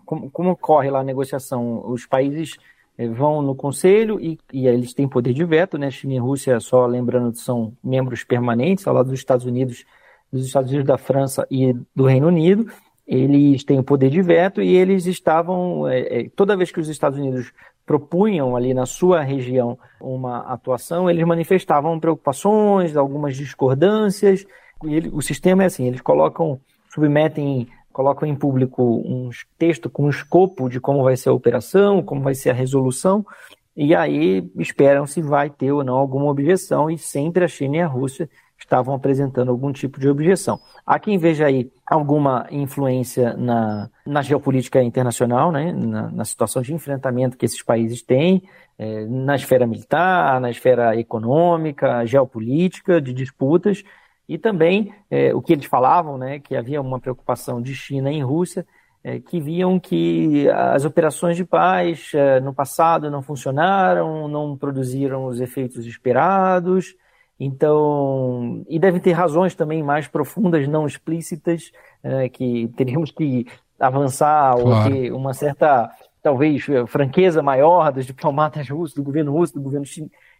como, 0.04 0.30
como 0.30 0.50
ocorre 0.50 0.90
lá 0.90 1.00
a 1.00 1.04
negociação, 1.04 1.82
os 1.90 2.06
países 2.06 2.56
eh, 2.96 3.08
vão 3.08 3.42
no 3.42 3.54
conselho 3.54 4.20
e, 4.20 4.38
e 4.52 4.66
eles 4.66 4.94
têm 4.94 5.08
poder 5.08 5.32
de 5.32 5.44
veto, 5.44 5.76
né? 5.76 5.90
China 5.90 6.14
e 6.14 6.18
Rússia, 6.18 6.60
só 6.60 6.86
lembrando, 6.86 7.36
são 7.36 7.72
membros 7.82 8.24
permanentes, 8.24 8.86
ao 8.86 8.94
lado 8.94 9.10
dos 9.10 9.18
Estados 9.18 9.44
Unidos, 9.44 9.84
dos 10.32 10.46
Estados 10.46 10.70
Unidos 10.70 10.86
da 10.86 10.98
França 10.98 11.46
e 11.50 11.74
do 11.94 12.04
Reino 12.04 12.28
Unido, 12.28 12.66
eles 13.06 13.64
têm 13.64 13.78
o 13.78 13.84
poder 13.84 14.10
de 14.10 14.22
veto 14.22 14.62
e 14.62 14.76
eles 14.76 15.06
estavam, 15.06 15.86
é, 15.88 16.28
toda 16.34 16.56
vez 16.56 16.72
que 16.72 16.80
os 16.80 16.88
Estados 16.88 17.18
Unidos 17.18 17.52
propunham 17.84 18.56
ali 18.56 18.72
na 18.72 18.86
sua 18.86 19.20
região 19.20 19.78
uma 20.00 20.38
atuação, 20.52 21.10
eles 21.10 21.26
manifestavam 21.26 22.00
preocupações, 22.00 22.96
algumas 22.96 23.36
discordâncias, 23.36 24.46
ele, 24.82 25.10
o 25.12 25.20
sistema 25.20 25.62
é 25.62 25.66
assim, 25.66 25.86
eles 25.86 26.00
colocam, 26.00 26.60
submetem, 26.92 27.68
colocam 27.92 28.28
em 28.28 28.34
público 28.34 28.82
um 28.82 29.30
texto 29.58 29.88
com 29.88 30.04
um 30.04 30.10
escopo 30.10 30.68
de 30.68 30.80
como 30.80 31.02
vai 31.02 31.16
ser 31.16 31.28
a 31.28 31.32
operação, 31.32 32.02
como 32.02 32.22
vai 32.22 32.34
ser 32.34 32.50
a 32.50 32.54
resolução, 32.54 33.24
e 33.76 33.94
aí 33.94 34.50
esperam 34.56 35.06
se 35.06 35.20
vai 35.20 35.50
ter 35.50 35.72
ou 35.72 35.84
não 35.84 35.96
alguma 35.96 36.26
objeção, 36.26 36.90
e 36.90 36.98
sempre 36.98 37.44
a 37.44 37.48
China 37.48 37.76
e 37.76 37.80
a 37.80 37.86
Rússia 37.86 38.28
estavam 38.58 38.94
apresentando 38.94 39.50
algum 39.50 39.72
tipo 39.72 40.00
de 40.00 40.08
objeção. 40.08 40.58
Há 40.86 40.98
quem 40.98 41.18
veja 41.18 41.46
aí 41.46 41.70
alguma 41.86 42.46
influência 42.50 43.36
na, 43.36 43.90
na 44.06 44.22
geopolítica 44.22 44.82
internacional, 44.82 45.52
né, 45.52 45.72
na, 45.72 46.10
na 46.10 46.24
situação 46.24 46.62
de 46.62 46.72
enfrentamento 46.72 47.36
que 47.36 47.44
esses 47.44 47.62
países 47.62 48.02
têm, 48.02 48.42
é, 48.78 49.06
na 49.06 49.36
esfera 49.36 49.66
militar, 49.66 50.40
na 50.40 50.50
esfera 50.50 50.96
econômica, 50.98 52.04
geopolítica, 52.06 53.00
de 53.00 53.12
disputas, 53.12 53.84
e 54.28 54.38
também 54.38 54.94
é, 55.10 55.34
o 55.34 55.42
que 55.42 55.52
eles 55.52 55.66
falavam, 55.66 56.16
né, 56.16 56.38
que 56.38 56.56
havia 56.56 56.80
uma 56.80 56.98
preocupação 56.98 57.60
de 57.60 57.74
China 57.74 58.10
em 58.10 58.22
Rússia, 58.22 58.66
é, 59.02 59.20
que 59.20 59.38
viam 59.38 59.78
que 59.78 60.48
as 60.48 60.86
operações 60.86 61.36
de 61.36 61.44
paz 61.44 62.10
é, 62.14 62.40
no 62.40 62.54
passado 62.54 63.10
não 63.10 63.20
funcionaram, 63.20 64.26
não 64.28 64.56
produziram 64.56 65.26
os 65.26 65.42
efeitos 65.42 65.84
esperados, 65.84 66.96
então, 67.38 68.64
e 68.66 68.78
devem 68.78 69.00
ter 69.00 69.12
razões 69.12 69.54
também 69.54 69.82
mais 69.82 70.08
profundas, 70.08 70.66
não 70.66 70.86
explícitas, 70.86 71.70
é, 72.02 72.30
que 72.30 72.68
teríamos 72.76 73.10
que 73.10 73.46
avançar 73.78 74.56
claro. 74.56 74.68
ou 74.68 74.90
ter 74.90 75.12
uma 75.12 75.34
certa, 75.34 75.90
talvez, 76.22 76.64
franqueza 76.86 77.42
maior 77.42 77.92
dos 77.92 78.06
diplomatas 78.06 78.70
russos, 78.70 78.94
do 78.94 79.02
governo 79.02 79.32
russo, 79.32 79.52
do 79.52 79.60
governo 79.60 79.84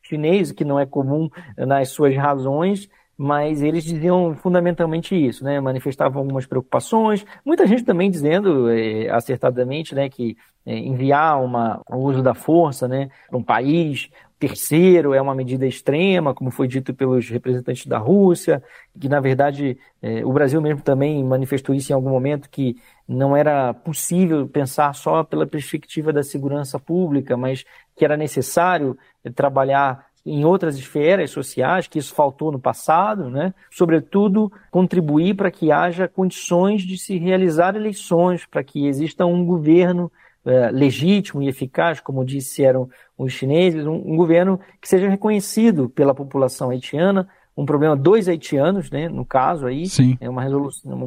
chinês, 0.01 0.53
que 0.53 0.64
não 0.64 0.81
é 0.81 0.87
comum 0.87 1.29
nas 1.59 1.90
suas 1.90 2.16
razões, 2.16 2.88
mas 3.16 3.62
eles 3.62 3.85
diziam 3.85 4.35
fundamentalmente 4.35 5.14
isso, 5.14 5.44
né? 5.44 5.61
Manifestavam 5.61 6.20
algumas 6.20 6.46
preocupações. 6.46 7.24
Muita 7.44 7.66
gente 7.66 7.85
também 7.85 8.11
dizendo, 8.11 8.68
é, 8.70 9.09
acertadamente, 9.11 9.94
né, 9.94 10.09
que 10.09 10.37
é, 10.66 10.77
enviar 10.77 11.42
uma, 11.42 11.81
o 11.88 11.98
uso 11.98 12.22
da 12.22 12.35
força, 12.35 12.88
né, 12.88 13.11
para 13.29 13.38
um 13.38 13.42
país 13.42 14.11
terceiro 14.38 15.14
é 15.14 15.22
uma 15.22 15.35
medida 15.35 15.66
extrema, 15.66 16.35
como 16.35 16.50
foi 16.50 16.68
dito 16.68 16.92
pelos 16.92 17.31
representantes 17.31 17.87
da 17.87 17.96
Rússia, 17.98 18.62
que 19.00 19.09
na 19.09 19.20
verdade 19.20 19.79
é, 20.03 20.24
o 20.24 20.33
Brasil 20.33 20.61
mesmo 20.61 20.83
também 20.83 21.24
manifestou 21.24 21.74
isso 21.74 21.92
em 21.92 21.94
algum 21.94 22.11
momento 22.11 22.50
que 22.50 22.77
não 23.09 23.37
era 23.37 23.72
possível 23.72 24.46
pensar 24.46 24.94
só 24.94 25.24
pela 25.24 25.46
perspectiva 25.46 26.12
da 26.12 26.22
segurança 26.22 26.79
pública, 26.79 27.37
mas 27.37 27.64
que 27.96 28.05
era 28.05 28.16
necessário 28.16 28.98
trabalhar 29.35 30.07
em 30.27 30.45
outras 30.45 30.79
esferas 30.79 31.31
sociais, 31.31 31.87
que 31.87 31.99
isso 31.99 32.15
faltou 32.15 32.51
no 32.51 32.59
passado, 32.59 33.29
né? 33.29 33.53
sobretudo 33.71 34.51
contribuir 34.71 35.35
para 35.35 35.51
que 35.51 35.71
haja 35.71 36.09
condições 36.09 36.83
de 36.83 36.97
se 36.97 37.19
realizar 37.19 37.77
eleições, 37.77 38.47
para 38.47 38.65
que 38.65 38.87
exista 38.87 39.27
um 39.27 39.45
governo 39.45 40.11
é, 40.47 40.71
legítimo 40.71 41.43
e 41.43 41.49
eficaz, 41.49 42.01
como 42.01 42.25
disseram 42.25 42.89
os 43.19 43.33
chineses, 43.33 43.87
um, 43.87 43.95
um, 43.95 44.17
governo 44.17 44.59
que 44.81 44.89
seja 44.89 45.09
reconhecido 45.09 45.89
pela 45.89 46.15
população 46.15 46.71
haitiana, 46.71 47.29
um 47.57 47.64
problema 47.64 47.95
dos 47.95 48.29
haitianos, 48.29 48.90
né, 48.90 49.09
no 49.09 49.25
caso 49.25 49.67
aí, 49.67 49.87
Sim. 49.87 50.19
é 50.21 50.29
uma 50.29 50.43
resolução, 50.43 50.93
um, 50.93 51.05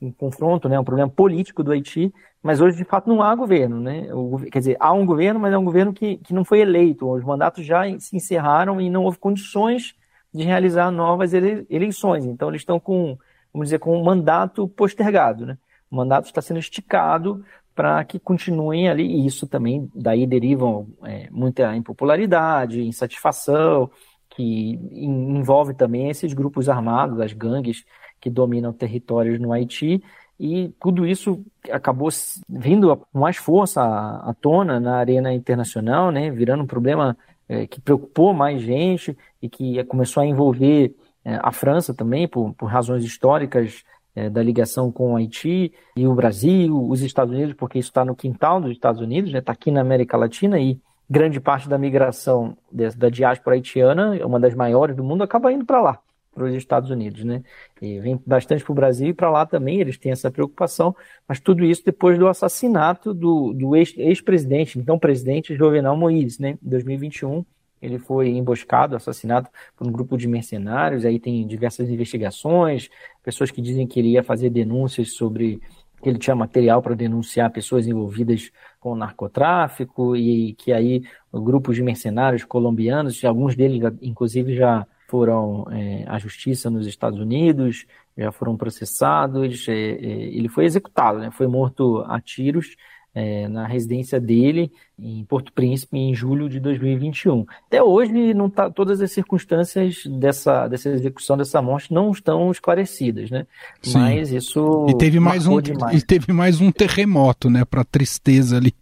um, 0.00 0.12
confronto, 0.12 0.68
né, 0.68 0.80
um 0.80 0.84
problema 0.84 1.10
político 1.10 1.62
do 1.62 1.72
Haiti, 1.72 2.12
mas 2.42 2.60
hoje 2.60 2.76
de 2.76 2.84
fato 2.84 3.08
não 3.08 3.22
há 3.22 3.34
governo, 3.34 3.78
né, 3.80 4.08
o, 4.12 4.38
quer 4.50 4.60
dizer, 4.60 4.76
há 4.80 4.92
um 4.92 5.04
governo, 5.04 5.38
mas 5.38 5.52
é 5.52 5.58
um 5.58 5.64
governo 5.64 5.92
que, 5.92 6.16
que 6.18 6.32
não 6.32 6.44
foi 6.44 6.60
eleito, 6.60 7.10
os 7.10 7.22
mandatos 7.22 7.66
já 7.66 7.82
se 7.98 8.16
encerraram 8.16 8.80
e 8.80 8.88
não 8.88 9.04
houve 9.04 9.18
condições 9.18 9.94
de 10.32 10.42
realizar 10.42 10.90
novas 10.90 11.34
ele, 11.34 11.66
eleições, 11.68 12.24
então 12.24 12.48
eles 12.48 12.62
estão 12.62 12.80
com, 12.80 13.18
vamos 13.52 13.66
dizer, 13.66 13.78
com 13.78 13.98
um 13.98 14.02
mandato 14.02 14.66
postergado, 14.66 15.44
né, 15.44 15.58
o 15.90 15.96
mandato 15.96 16.26
está 16.26 16.40
sendo 16.40 16.60
esticado 16.60 17.44
para 17.74 18.04
que 18.04 18.18
continuem 18.18 18.88
ali, 18.88 19.04
e 19.04 19.26
isso 19.26 19.46
também, 19.46 19.90
daí 19.94 20.26
derivam 20.26 20.86
é, 21.02 21.28
muita 21.30 21.76
impopularidade, 21.76 22.80
insatisfação, 22.80 23.90
que 24.34 24.78
envolve 24.92 25.74
também 25.74 26.10
esses 26.10 26.32
grupos 26.32 26.68
armados, 26.68 27.20
as 27.20 27.32
gangues 27.32 27.84
que 28.20 28.28
dominam 28.28 28.72
territórios 28.72 29.38
no 29.38 29.52
Haiti, 29.52 30.02
e 30.38 30.74
tudo 30.80 31.06
isso 31.06 31.44
acabou 31.70 32.08
vindo 32.48 32.96
com 32.96 33.18
mais 33.18 33.36
força 33.36 33.80
à, 33.82 34.34
tona 34.40 34.80
na 34.80 34.96
arena 34.96 35.32
internacional, 35.32 36.10
né, 36.10 36.30
virando 36.30 36.64
um 36.64 36.66
problema 36.66 37.16
é, 37.48 37.66
que 37.66 37.80
preocupou 37.80 38.34
mais 38.34 38.60
gente 38.60 39.16
e 39.40 39.48
que 39.48 39.82
começou 39.84 40.22
a 40.22 40.26
envolver 40.26 40.94
é, 41.24 41.38
a 41.40 41.52
França 41.52 41.94
também, 41.94 42.26
por, 42.26 42.52
por 42.54 42.66
razões 42.66 43.04
históricas 43.04 43.84
é, 44.16 44.28
da 44.28 44.42
ligação 44.42 44.90
com 44.90 45.12
o 45.12 45.16
Haiti 45.16 45.72
e 45.96 46.06
o 46.06 46.14
Brasil, 46.14 46.88
os 46.88 47.02
Estados 47.02 47.32
Unidos, 47.32 47.54
porque 47.54 47.78
isso 47.78 47.90
está 47.90 48.04
no 48.04 48.16
quintal 48.16 48.60
dos 48.60 48.72
Estados 48.72 49.00
Unidos, 49.00 49.30
está 49.30 49.38
né, 49.38 49.42
tá 49.42 49.52
aqui 49.52 49.70
na 49.70 49.80
América 49.80 50.16
Latina 50.16 50.58
e 50.58 50.80
grande 51.08 51.40
parte 51.40 51.68
da 51.68 51.78
migração 51.78 52.56
da 52.96 53.08
diáspora 53.08 53.56
haitiana, 53.56 54.24
uma 54.26 54.40
das 54.40 54.54
maiores 54.54 54.96
do 54.96 55.04
mundo, 55.04 55.22
acaba 55.22 55.52
indo 55.52 55.64
para 55.64 55.80
lá, 55.80 55.98
para 56.34 56.44
os 56.44 56.54
Estados 56.54 56.90
Unidos, 56.90 57.24
né? 57.24 57.42
E 57.80 58.00
vem 58.00 58.20
bastante 58.26 58.64
para 58.64 58.72
o 58.72 58.74
Brasil 58.74 59.08
e 59.08 59.14
para 59.14 59.30
lá 59.30 59.46
também, 59.46 59.80
eles 59.80 59.98
têm 59.98 60.12
essa 60.12 60.30
preocupação, 60.30 60.94
mas 61.28 61.40
tudo 61.40 61.64
isso 61.64 61.84
depois 61.84 62.18
do 62.18 62.28
assassinato 62.28 63.12
do, 63.12 63.52
do 63.52 63.76
ex-presidente, 63.76 64.78
então 64.78 64.98
presidente 64.98 65.54
Jovenel 65.54 65.96
Moïse, 65.96 66.40
né, 66.40 66.50
em 66.62 66.68
2021, 66.68 67.44
ele 67.84 67.98
foi 67.98 68.30
emboscado, 68.30 68.96
assassinado 68.96 69.48
por 69.76 69.86
um 69.86 69.92
grupo 69.92 70.16
de 70.16 70.26
mercenários. 70.26 71.04
Aí 71.04 71.20
tem 71.20 71.46
diversas 71.46 71.90
investigações, 71.90 72.88
pessoas 73.22 73.50
que 73.50 73.60
dizem 73.60 73.86
que 73.86 74.00
ele 74.00 74.12
ia 74.12 74.22
fazer 74.22 74.48
denúncias 74.48 75.12
sobre 75.12 75.60
que 76.02 76.08
ele 76.08 76.18
tinha 76.18 76.36
material 76.36 76.82
para 76.82 76.94
denunciar 76.94 77.50
pessoas 77.50 77.86
envolvidas 77.86 78.50
com 78.84 78.94
narcotráfico 78.94 80.14
e 80.14 80.52
que 80.58 80.70
aí 80.70 81.02
grupos 81.32 81.74
de 81.74 81.82
mercenários 81.82 82.44
colombianos, 82.44 83.24
alguns 83.24 83.56
deles 83.56 83.80
inclusive 84.02 84.54
já 84.54 84.86
foram 85.08 85.66
é, 85.70 86.04
à 86.06 86.18
justiça 86.18 86.68
nos 86.68 86.86
Estados 86.86 87.18
Unidos, 87.18 87.86
já 88.16 88.30
foram 88.30 88.58
processados. 88.58 89.66
É, 89.68 89.72
é, 89.72 90.06
ele 90.36 90.50
foi 90.50 90.66
executado, 90.66 91.18
né? 91.18 91.30
foi 91.30 91.46
morto 91.46 92.04
a 92.06 92.20
tiros 92.20 92.76
é, 93.14 93.48
na 93.48 93.66
residência 93.66 94.20
dele 94.20 94.72
em 94.98 95.24
Porto 95.24 95.52
Príncipe 95.52 95.96
em 95.96 96.14
julho 96.14 96.48
de 96.48 96.60
2021. 96.60 97.46
Até 97.66 97.82
hoje, 97.82 98.34
não 98.34 98.48
tá, 98.48 98.70
todas 98.70 99.00
as 99.00 99.10
circunstâncias 99.12 100.04
dessa, 100.06 100.68
dessa 100.68 100.88
execução 100.88 101.36
dessa 101.36 101.60
morte 101.60 101.92
não 101.92 102.10
estão 102.10 102.50
esclarecidas, 102.50 103.30
né? 103.30 103.46
Sim. 103.82 103.98
Mas 103.98 104.30
isso 104.30 104.86
e 104.88 104.96
teve 104.96 105.18
mais 105.18 105.46
um 105.46 105.60
demais. 105.60 106.00
e 106.00 106.04
teve 106.04 106.32
mais 106.32 106.60
um 106.60 106.70
terremoto, 106.70 107.50
né, 107.50 107.64
para 107.64 107.84
tristeza 107.84 108.56
ali 108.56 108.74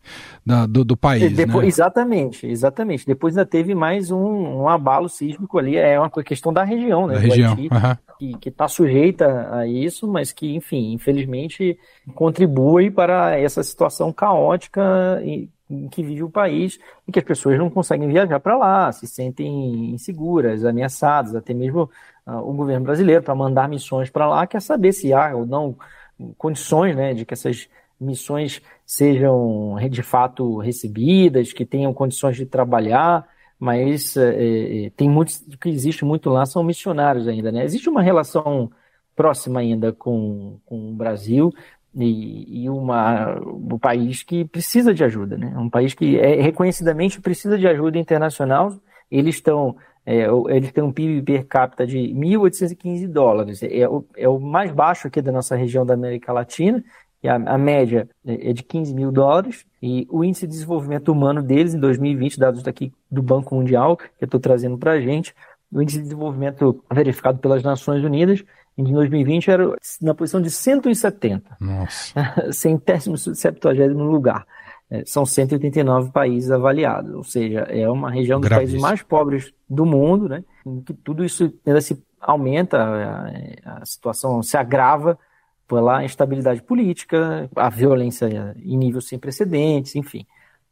da, 0.44 0.66
do, 0.66 0.84
do 0.84 0.96
país, 0.96 1.32
Depois, 1.32 1.62
né? 1.62 1.68
Exatamente, 1.68 2.46
exatamente. 2.46 3.06
Depois 3.06 3.36
ainda 3.36 3.48
teve 3.48 3.74
mais 3.74 4.10
um, 4.10 4.62
um 4.62 4.68
abalo 4.68 5.08
sísmico 5.08 5.58
ali, 5.58 5.76
é 5.76 5.98
uma 5.98 6.10
questão 6.10 6.52
da 6.52 6.64
região, 6.64 7.06
né? 7.06 7.14
Da 7.14 7.20
região, 7.20 7.52
Haiti, 7.52 7.68
uhum. 7.72 8.38
que 8.38 8.48
está 8.48 8.66
sujeita 8.66 9.48
a 9.52 9.66
isso, 9.66 10.08
mas 10.08 10.32
que, 10.32 10.54
enfim, 10.54 10.92
infelizmente 10.92 11.78
contribui 12.14 12.90
para 12.90 13.38
essa 13.38 13.62
situação 13.62 14.12
caótica 14.12 14.82
e 15.24 15.48
em 15.70 15.88
que 15.88 16.02
vive 16.02 16.22
o 16.22 16.28
país, 16.28 16.78
em 17.08 17.12
que 17.12 17.18
as 17.18 17.24
pessoas 17.24 17.58
não 17.58 17.70
conseguem 17.70 18.08
viajar 18.08 18.38
para 18.40 18.56
lá, 18.56 18.92
se 18.92 19.06
sentem 19.06 19.90
inseguras, 19.94 20.64
ameaçadas, 20.64 21.34
até 21.34 21.54
mesmo 21.54 21.88
uh, 22.26 22.32
o 22.38 22.52
governo 22.52 22.84
brasileiro, 22.84 23.22
para 23.22 23.34
mandar 23.34 23.68
missões 23.68 24.10
para 24.10 24.28
lá, 24.28 24.46
quer 24.46 24.60
saber 24.60 24.92
se 24.92 25.14
há 25.14 25.34
ou 25.34 25.46
não 25.46 25.74
condições 26.36 26.94
né, 26.94 27.14
de 27.14 27.24
que 27.24 27.34
essas 27.34 27.68
missões 28.02 28.60
sejam 28.84 29.76
de 29.90 30.02
fato 30.02 30.58
recebidas, 30.58 31.52
que 31.52 31.64
tenham 31.64 31.94
condições 31.94 32.36
de 32.36 32.46
trabalhar, 32.46 33.26
mas 33.58 34.16
é, 34.16 34.90
tem 34.96 35.08
muitos, 35.08 35.44
que 35.60 35.68
existe 35.68 36.04
muito 36.04 36.28
lá 36.30 36.44
são 36.44 36.62
missionários 36.62 37.28
ainda, 37.28 37.52
né? 37.52 37.64
Existe 37.64 37.88
uma 37.88 38.02
relação 38.02 38.70
próxima 39.14 39.60
ainda 39.60 39.92
com, 39.92 40.58
com 40.66 40.90
o 40.90 40.94
Brasil, 40.94 41.52
e, 41.94 42.64
e 42.64 42.70
uma, 42.70 43.38
um 43.40 43.78
país 43.78 44.22
que 44.22 44.44
precisa 44.44 44.94
de 44.94 45.04
ajuda, 45.04 45.36
né? 45.36 45.54
Um 45.56 45.68
país 45.68 45.94
que 45.94 46.18
é, 46.18 46.40
reconhecidamente 46.40 47.20
precisa 47.20 47.58
de 47.58 47.66
ajuda 47.68 47.98
internacional. 47.98 48.72
Eles 49.10 49.36
estão 49.36 49.76
é, 50.04 50.26
eles 50.48 50.72
têm 50.72 50.82
um 50.82 50.92
PIB 50.92 51.22
per 51.22 51.46
capita 51.46 51.86
de 51.86 51.98
1.815 51.98 53.06
dólares. 53.08 53.62
É, 53.62 53.80
é, 53.80 53.88
o, 53.88 54.04
é 54.16 54.28
o 54.28 54.38
mais 54.40 54.72
baixo 54.72 55.06
aqui 55.06 55.22
da 55.22 55.30
nossa 55.30 55.54
região 55.54 55.86
da 55.86 55.94
América 55.94 56.32
Latina. 56.32 56.82
A, 57.28 57.34
a 57.54 57.58
média 57.58 58.08
é, 58.26 58.50
é 58.50 58.52
de 58.52 58.62
15 58.62 58.94
mil 58.94 59.12
dólares. 59.12 59.64
E 59.82 60.06
o 60.10 60.24
índice 60.24 60.46
de 60.46 60.52
desenvolvimento 60.52 61.10
humano 61.10 61.42
deles, 61.42 61.74
em 61.74 61.80
2020, 61.80 62.38
dados 62.38 62.62
daqui 62.62 62.92
do 63.10 63.22
Banco 63.22 63.54
Mundial, 63.54 63.96
que 63.96 64.04
eu 64.20 64.26
estou 64.26 64.40
trazendo 64.40 64.78
para 64.78 64.92
a 64.92 65.00
gente, 65.00 65.34
o 65.70 65.80
índice 65.80 65.98
de 65.98 66.04
desenvolvimento 66.04 66.84
verificado 66.92 67.38
pelas 67.38 67.62
Nações 67.62 68.04
Unidas 68.04 68.44
em 68.76 68.84
2020 68.84 69.50
era 69.50 69.76
na 70.00 70.14
posição 70.14 70.40
de 70.40 70.50
170. 70.50 71.56
Nossa. 71.60 72.14
Centésimo, 72.52 73.16
septuagésimo 73.16 74.02
lugar. 74.02 74.46
É, 74.90 75.02
são 75.06 75.24
189 75.24 76.10
países 76.10 76.50
avaliados, 76.50 77.14
ou 77.14 77.24
seja, 77.24 77.60
é 77.60 77.88
uma 77.88 78.10
região 78.10 78.38
dos 78.38 78.50
países 78.50 78.78
mais 78.78 79.02
pobres 79.02 79.52
do 79.68 79.86
mundo, 79.86 80.28
né? 80.28 80.44
Em 80.66 80.82
que 80.82 80.92
tudo 80.92 81.24
isso 81.24 81.50
ainda 81.64 81.80
se 81.80 82.02
aumenta, 82.20 82.78
a, 82.78 83.78
a 83.80 83.86
situação 83.86 84.42
se 84.42 84.56
agrava 84.56 85.18
pela 85.72 86.04
instabilidade 86.04 86.62
política, 86.62 87.48
a 87.56 87.70
violência 87.70 88.54
em 88.62 88.76
nível 88.76 89.00
sem 89.00 89.18
precedentes, 89.18 89.96
enfim. 89.96 90.26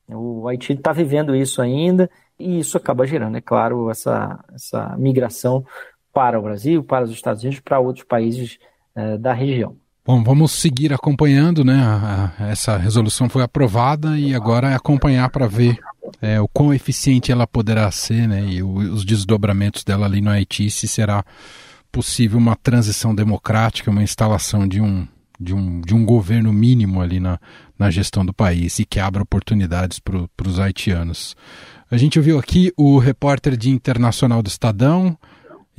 O 0.07 0.47
Haiti 0.47 0.75
está 0.75 0.93
vivendo 0.93 1.35
isso 1.35 1.63
ainda 1.63 2.11
e 2.39 2.59
isso 2.59 2.77
acaba 2.77 3.07
gerando, 3.07 3.39
é 3.39 3.41
claro, 3.41 3.91
essa, 3.91 4.39
essa 4.55 4.95
migração 4.99 5.65
para 6.13 6.39
o 6.39 6.43
Brasil, 6.43 6.85
para 6.85 7.07
os 7.07 7.13
Estados 7.13 7.43
Unidos, 7.43 7.61
para 7.61 7.81
outros 7.81 8.05
países 8.05 8.59
eh, 8.95 9.17
da 9.17 9.33
região. 9.33 9.75
Bom, 10.05 10.23
vamos 10.23 10.53
seguir 10.53 10.93
acompanhando, 10.93 11.65
né? 11.65 11.81
Essa 12.51 12.77
resolução 12.77 13.29
foi 13.29 13.43
aprovada 13.43 14.19
e 14.19 14.35
agora 14.35 14.69
é 14.69 14.75
acompanhar 14.75 15.31
para 15.31 15.47
ver 15.47 15.79
é, 16.21 16.39
o 16.41 16.49
quão 16.49 16.75
eficiente 16.75 17.33
ela 17.33 17.47
poderá 17.47 17.91
ser, 17.91 18.29
né? 18.29 18.45
E 18.45 18.63
os 18.63 19.05
desdobramentos 19.05 19.83
dela 19.83 20.05
ali 20.05 20.21
no 20.21 20.31
Haiti, 20.31 20.71
se 20.71 20.87
será 20.87 21.25
possível 21.91 22.39
uma 22.39 22.57
transição 22.57 23.15
democrática, 23.15 23.91
uma 23.91 24.03
instalação 24.03 24.67
de 24.67 24.81
um, 24.81 25.07
de 25.39 25.55
um, 25.55 25.81
de 25.81 25.95
um 25.95 26.05
governo 26.05 26.53
mínimo 26.53 27.01
ali 27.01 27.21
na, 27.21 27.39
na 27.79 27.91
gestão 27.91 28.25
do 28.25 28.33
país 28.33 28.79
e 28.79 28.85
que 28.85 29.01
abra 29.01 29.23
oportunidades 29.23 29.99
para 29.99 30.49
os 30.49 30.61
haitianos. 30.61 31.35
A 31.91 31.97
gente 31.97 32.19
ouviu 32.19 32.39
aqui 32.39 32.73
o 32.77 32.99
repórter 32.99 33.57
de 33.57 33.71
internacional 33.71 34.43
do 34.43 34.49
Estadão, 34.49 35.17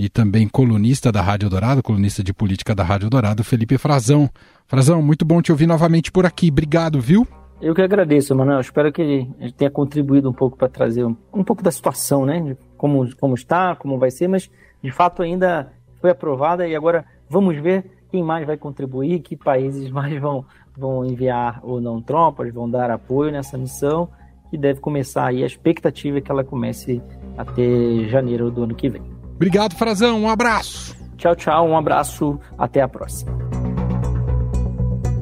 e 0.02 0.10
também 0.10 0.47
colunista 0.47 1.12
da 1.12 1.21
Rádio 1.21 1.47
Dourado, 1.47 1.84
colunista 1.84 2.24
de 2.24 2.34
política 2.34 2.74
da 2.74 2.84
Rádio 2.84 3.08
Dourado, 3.08 3.43
Felipe 3.43 3.78
Frazão. 3.78 4.28
Frazão, 4.65 5.00
muito 5.00 5.24
bom 5.24 5.43
te 5.43 5.52
ouvir 5.52 5.67
novamente 5.67 6.12
por 6.12 6.26
aqui. 6.26 6.50
Obrigado, 6.50 7.00
viu? 7.00 7.28
Eu 7.62 7.76
que 7.76 7.84
agradeço, 7.84 8.36
Manuel. 8.36 8.62
Espero 8.62 8.91
que 8.91 9.30
tenha 9.56 9.69
contribuído 9.69 10.28
um 10.28 10.34
pouco 10.34 10.58
para 10.58 10.67
trazer 10.67 11.06
um, 11.06 11.15
um, 11.32 11.43
pouco 11.43 11.62
da 11.62 11.69
situação, 11.69 12.26
né? 12.26 12.39
De 12.39 12.58
como, 12.78 13.08
como 13.17 13.36
está, 13.36 13.76
como 13.76 14.00
vai 14.00 14.10
ser, 14.10 14.28
mas 14.28 14.50
de 14.84 14.91
fato 14.91 15.21
ainda 15.21 15.71
foi 16.02 16.10
aprovada 16.10 16.68
e 16.68 16.76
agora 16.76 17.06
vamos 17.30 17.56
ver 17.58 17.86
quem 18.10 18.22
mais 18.22 18.46
vai 18.46 18.58
contribuir, 18.58 19.20
que 19.20 19.38
países 19.38 19.90
mais 19.94 20.20
vão, 20.20 20.44
vão 20.76 21.06
enviar 21.06 21.60
ou 21.64 21.80
não 21.80 22.02
tropas, 22.02 22.54
vão 22.54 22.70
dar 22.70 22.92
apoio 22.92 23.32
nessa 23.32 23.58
missão, 23.58 24.10
que 24.50 24.58
deve 24.58 24.82
começar 24.82 25.28
aí. 25.28 25.44
A 25.44 25.48
expectativa 25.48 26.18
é 26.18 26.22
que 26.22 26.32
ela 26.32 26.44
comece 26.44 27.02
até 27.38 27.64
janeiro 28.10 28.52
do 28.52 28.64
ano 28.64 28.76
que 28.76 28.90
vem. 28.90 29.02
Obrigado, 29.36 29.76
Frazão. 29.76 30.22
Um 30.22 30.30
abraço. 30.30 30.96
Tchau, 31.18 31.36
tchau. 31.36 31.68
Um 31.68 31.78
abraço. 31.78 32.40
Até 32.58 32.82
a 32.82 32.88
próxima. 32.88 33.32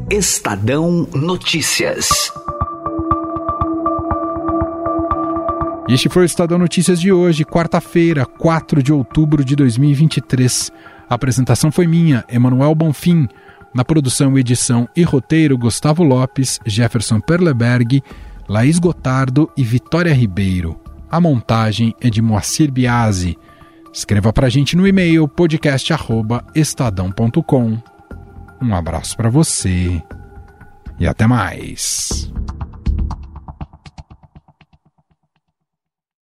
Estadão 0.10 1.08
Notícias. 1.14 2.32
Este 5.90 6.08
foi 6.08 6.22
o 6.22 6.26
Estadão 6.26 6.60
Notícias 6.60 7.02
de 7.02 7.12
hoje, 7.12 7.44
quarta-feira, 7.44 8.24
4 8.24 8.84
de 8.84 8.94
outubro 8.94 9.44
de 9.44 9.56
2023. 9.56 10.72
A 11.10 11.16
apresentação 11.16 11.72
foi 11.72 11.88
minha, 11.88 12.24
Emanuel 12.30 12.76
Bonfim. 12.76 13.28
Na 13.74 13.84
produção, 13.84 14.38
edição 14.38 14.88
e 14.96 15.02
roteiro, 15.02 15.58
Gustavo 15.58 16.04
Lopes, 16.04 16.60
Jefferson 16.64 17.20
Perleberg, 17.20 18.04
Laís 18.48 18.78
Gotardo 18.78 19.50
e 19.58 19.64
Vitória 19.64 20.14
Ribeiro. 20.14 20.80
A 21.10 21.20
montagem 21.20 21.96
é 22.00 22.08
de 22.08 22.22
Moacir 22.22 22.72
Biasi. 22.72 23.36
Escreva 23.92 24.32
para 24.32 24.46
a 24.46 24.50
gente 24.50 24.78
no 24.78 24.88
e-mail 24.88 25.28
podcast@estadão.com. 25.28 27.80
Um 28.62 28.76
abraço 28.76 29.18
para 29.18 29.32
você 29.32 30.04
e 31.00 31.08
até 31.08 31.26
mais. 31.26 32.32